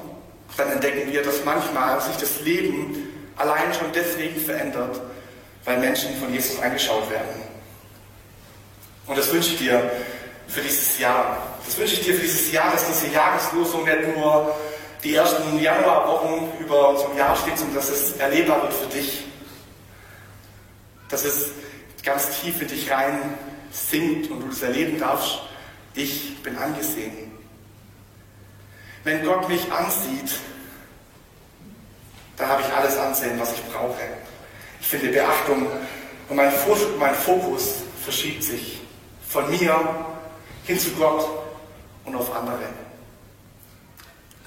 dann 0.57 0.71
entdecken 0.71 1.11
wir, 1.11 1.23
dass 1.23 1.43
manchmal 1.43 1.99
sich 2.01 2.15
das 2.17 2.41
Leben 2.41 3.11
allein 3.35 3.73
schon 3.73 3.91
deswegen 3.93 4.39
verändert, 4.39 5.01
weil 5.65 5.79
Menschen 5.79 6.15
von 6.17 6.31
Jesus 6.31 6.59
angeschaut 6.61 7.09
werden. 7.09 7.41
Und 9.07 9.17
das 9.17 9.31
wünsche 9.33 9.51
ich 9.51 9.57
dir 9.59 9.91
für 10.47 10.61
dieses 10.61 10.97
Jahr. 10.99 11.37
Das 11.65 11.77
wünsche 11.77 11.95
ich 11.95 12.01
dir 12.01 12.15
für 12.15 12.21
dieses 12.21 12.51
Jahr, 12.51 12.71
dass 12.71 12.87
diese 12.87 13.13
Jahreslosung 13.13 13.83
nicht 13.83 14.15
nur 14.15 14.55
die 15.03 15.15
ersten 15.15 15.59
Januarwochen 15.59 16.59
über 16.59 16.89
unserem 16.89 17.17
Jahr 17.17 17.35
steht, 17.35 17.57
sondern 17.57 17.75
dass 17.75 17.89
es 17.89 18.17
erlebbar 18.17 18.63
wird 18.63 18.73
für 18.73 18.87
dich. 18.87 19.25
Dass 21.09 21.25
es 21.25 21.49
ganz 22.03 22.41
tief 22.41 22.61
in 22.61 22.67
dich 22.67 22.89
rein 22.89 23.37
sinkt 23.71 24.31
und 24.31 24.41
du 24.41 24.49
es 24.49 24.61
erleben 24.61 24.99
darfst. 24.99 25.39
Ich 25.93 26.41
bin 26.41 26.57
angesehen. 26.57 27.34
Wenn 29.05 29.23
Gott 29.23 29.47
mich 29.47 29.71
ansieht, 29.71 30.39
dann 32.37 32.49
habe 32.49 32.63
ich 32.63 32.73
alles 32.73 32.97
Ansehen, 32.97 33.39
was 33.39 33.53
ich 33.53 33.63
brauche. 33.65 34.01
Ich 34.81 34.87
finde 34.87 35.09
Beachtung 35.09 35.67
und 36.27 36.35
mein, 36.35 36.51
Fokus 37.13 37.83
verschiebt 38.03 38.41
sich 38.41 38.81
von 39.29 39.47
mir 39.51 40.05
hin 40.65 40.79
zu 40.79 40.89
Gott 40.93 41.23
und 42.03 42.15
auf 42.15 42.35
andere. 42.35 42.63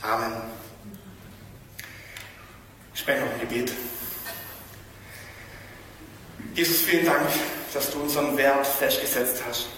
Amen. 0.02 0.32
Ich 2.92 3.00
spreche 3.00 3.20
noch 3.20 3.32
ein 3.32 3.40
Gebet. 3.40 3.72
Jesus, 6.54 6.80
vielen 6.80 7.06
Dank, 7.06 7.28
dass 7.72 7.92
du 7.92 8.00
unseren 8.00 8.36
Wert 8.36 8.66
festgesetzt 8.66 9.40
hast. 9.48 9.68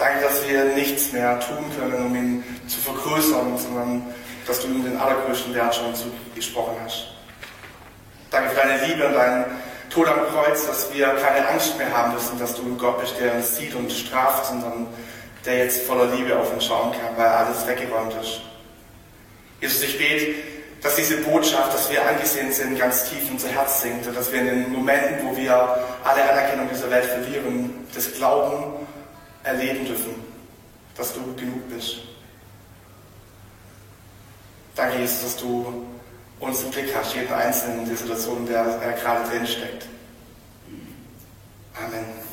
Danke, 0.00 0.24
dass 0.24 0.48
wir 0.48 0.64
nichts 0.64 1.12
mehr 1.12 1.38
tun 1.40 1.62
können, 1.78 2.06
um 2.06 2.16
ihn 2.16 2.44
zu 2.66 2.80
vergrößern, 2.80 3.58
sondern 3.58 4.02
dass 4.46 4.60
du 4.60 4.68
ihm 4.68 4.82
den 4.82 4.98
allergrößten 4.98 5.54
Wert 5.54 5.74
schon 5.74 5.94
zugesprochen 5.94 6.74
hast. 6.82 7.08
Danke 8.30 8.48
für 8.48 8.56
deine 8.56 8.86
Liebe 8.86 9.06
und 9.06 9.12
deinen 9.12 9.44
Tod 9.90 10.08
am 10.08 10.26
Kreuz, 10.32 10.66
dass 10.66 10.90
wir 10.94 11.06
keine 11.08 11.46
Angst 11.48 11.76
mehr 11.76 11.94
haben 11.94 12.14
müssen, 12.14 12.38
dass 12.38 12.54
du 12.54 12.62
ein 12.62 12.78
Gott 12.78 12.98
bist, 13.02 13.20
der 13.20 13.34
uns 13.34 13.58
sieht 13.58 13.74
und 13.74 13.92
straft, 13.92 14.46
sondern 14.46 14.86
der 15.44 15.58
jetzt 15.58 15.82
voller 15.82 16.06
Liebe 16.14 16.38
auf 16.38 16.50
uns 16.50 16.64
schauen 16.64 16.92
kann, 16.92 17.14
weil 17.18 17.26
alles 17.26 17.66
weggeräumt 17.66 18.14
ist. 18.22 18.40
Jesus, 19.60 19.82
ich 19.82 19.98
bete, 19.98 20.34
dass 20.82 20.96
diese 20.96 21.18
Botschaft, 21.18 21.74
dass 21.74 21.90
wir 21.90 22.00
angesehen 22.08 22.50
sind, 22.50 22.78
ganz 22.78 23.10
tief 23.10 23.26
in 23.26 23.32
unser 23.32 23.48
Herz 23.48 23.82
sinkt 23.82 24.06
und 24.06 24.16
dass 24.16 24.32
wir 24.32 24.40
in 24.40 24.46
den 24.46 24.72
Momenten, 24.72 25.26
wo 25.28 25.36
wir 25.36 25.52
alle 26.04 26.30
Anerkennung 26.30 26.70
dieser 26.72 26.90
Welt 26.90 27.04
verlieren, 27.04 27.86
das 27.94 28.14
Glauben 28.14 28.80
erleben 29.42 29.86
dürfen, 29.86 30.14
dass 30.96 31.14
du 31.14 31.34
genug 31.34 31.68
bist. 31.68 31.98
Danke, 34.74 34.98
Jesus, 34.98 35.22
dass 35.22 35.36
du 35.36 35.86
uns 36.40 36.62
im 36.62 36.70
Blick 36.70 36.94
hast, 36.94 37.14
jeden 37.14 37.32
Einzelnen 37.32 37.80
in 37.80 37.86
der 37.86 37.96
Situation, 37.96 38.38
in 38.38 38.46
der 38.46 38.62
er 38.62 38.92
gerade 38.92 39.28
drin 39.28 39.46
steckt. 39.46 39.86
Amen. 41.74 42.29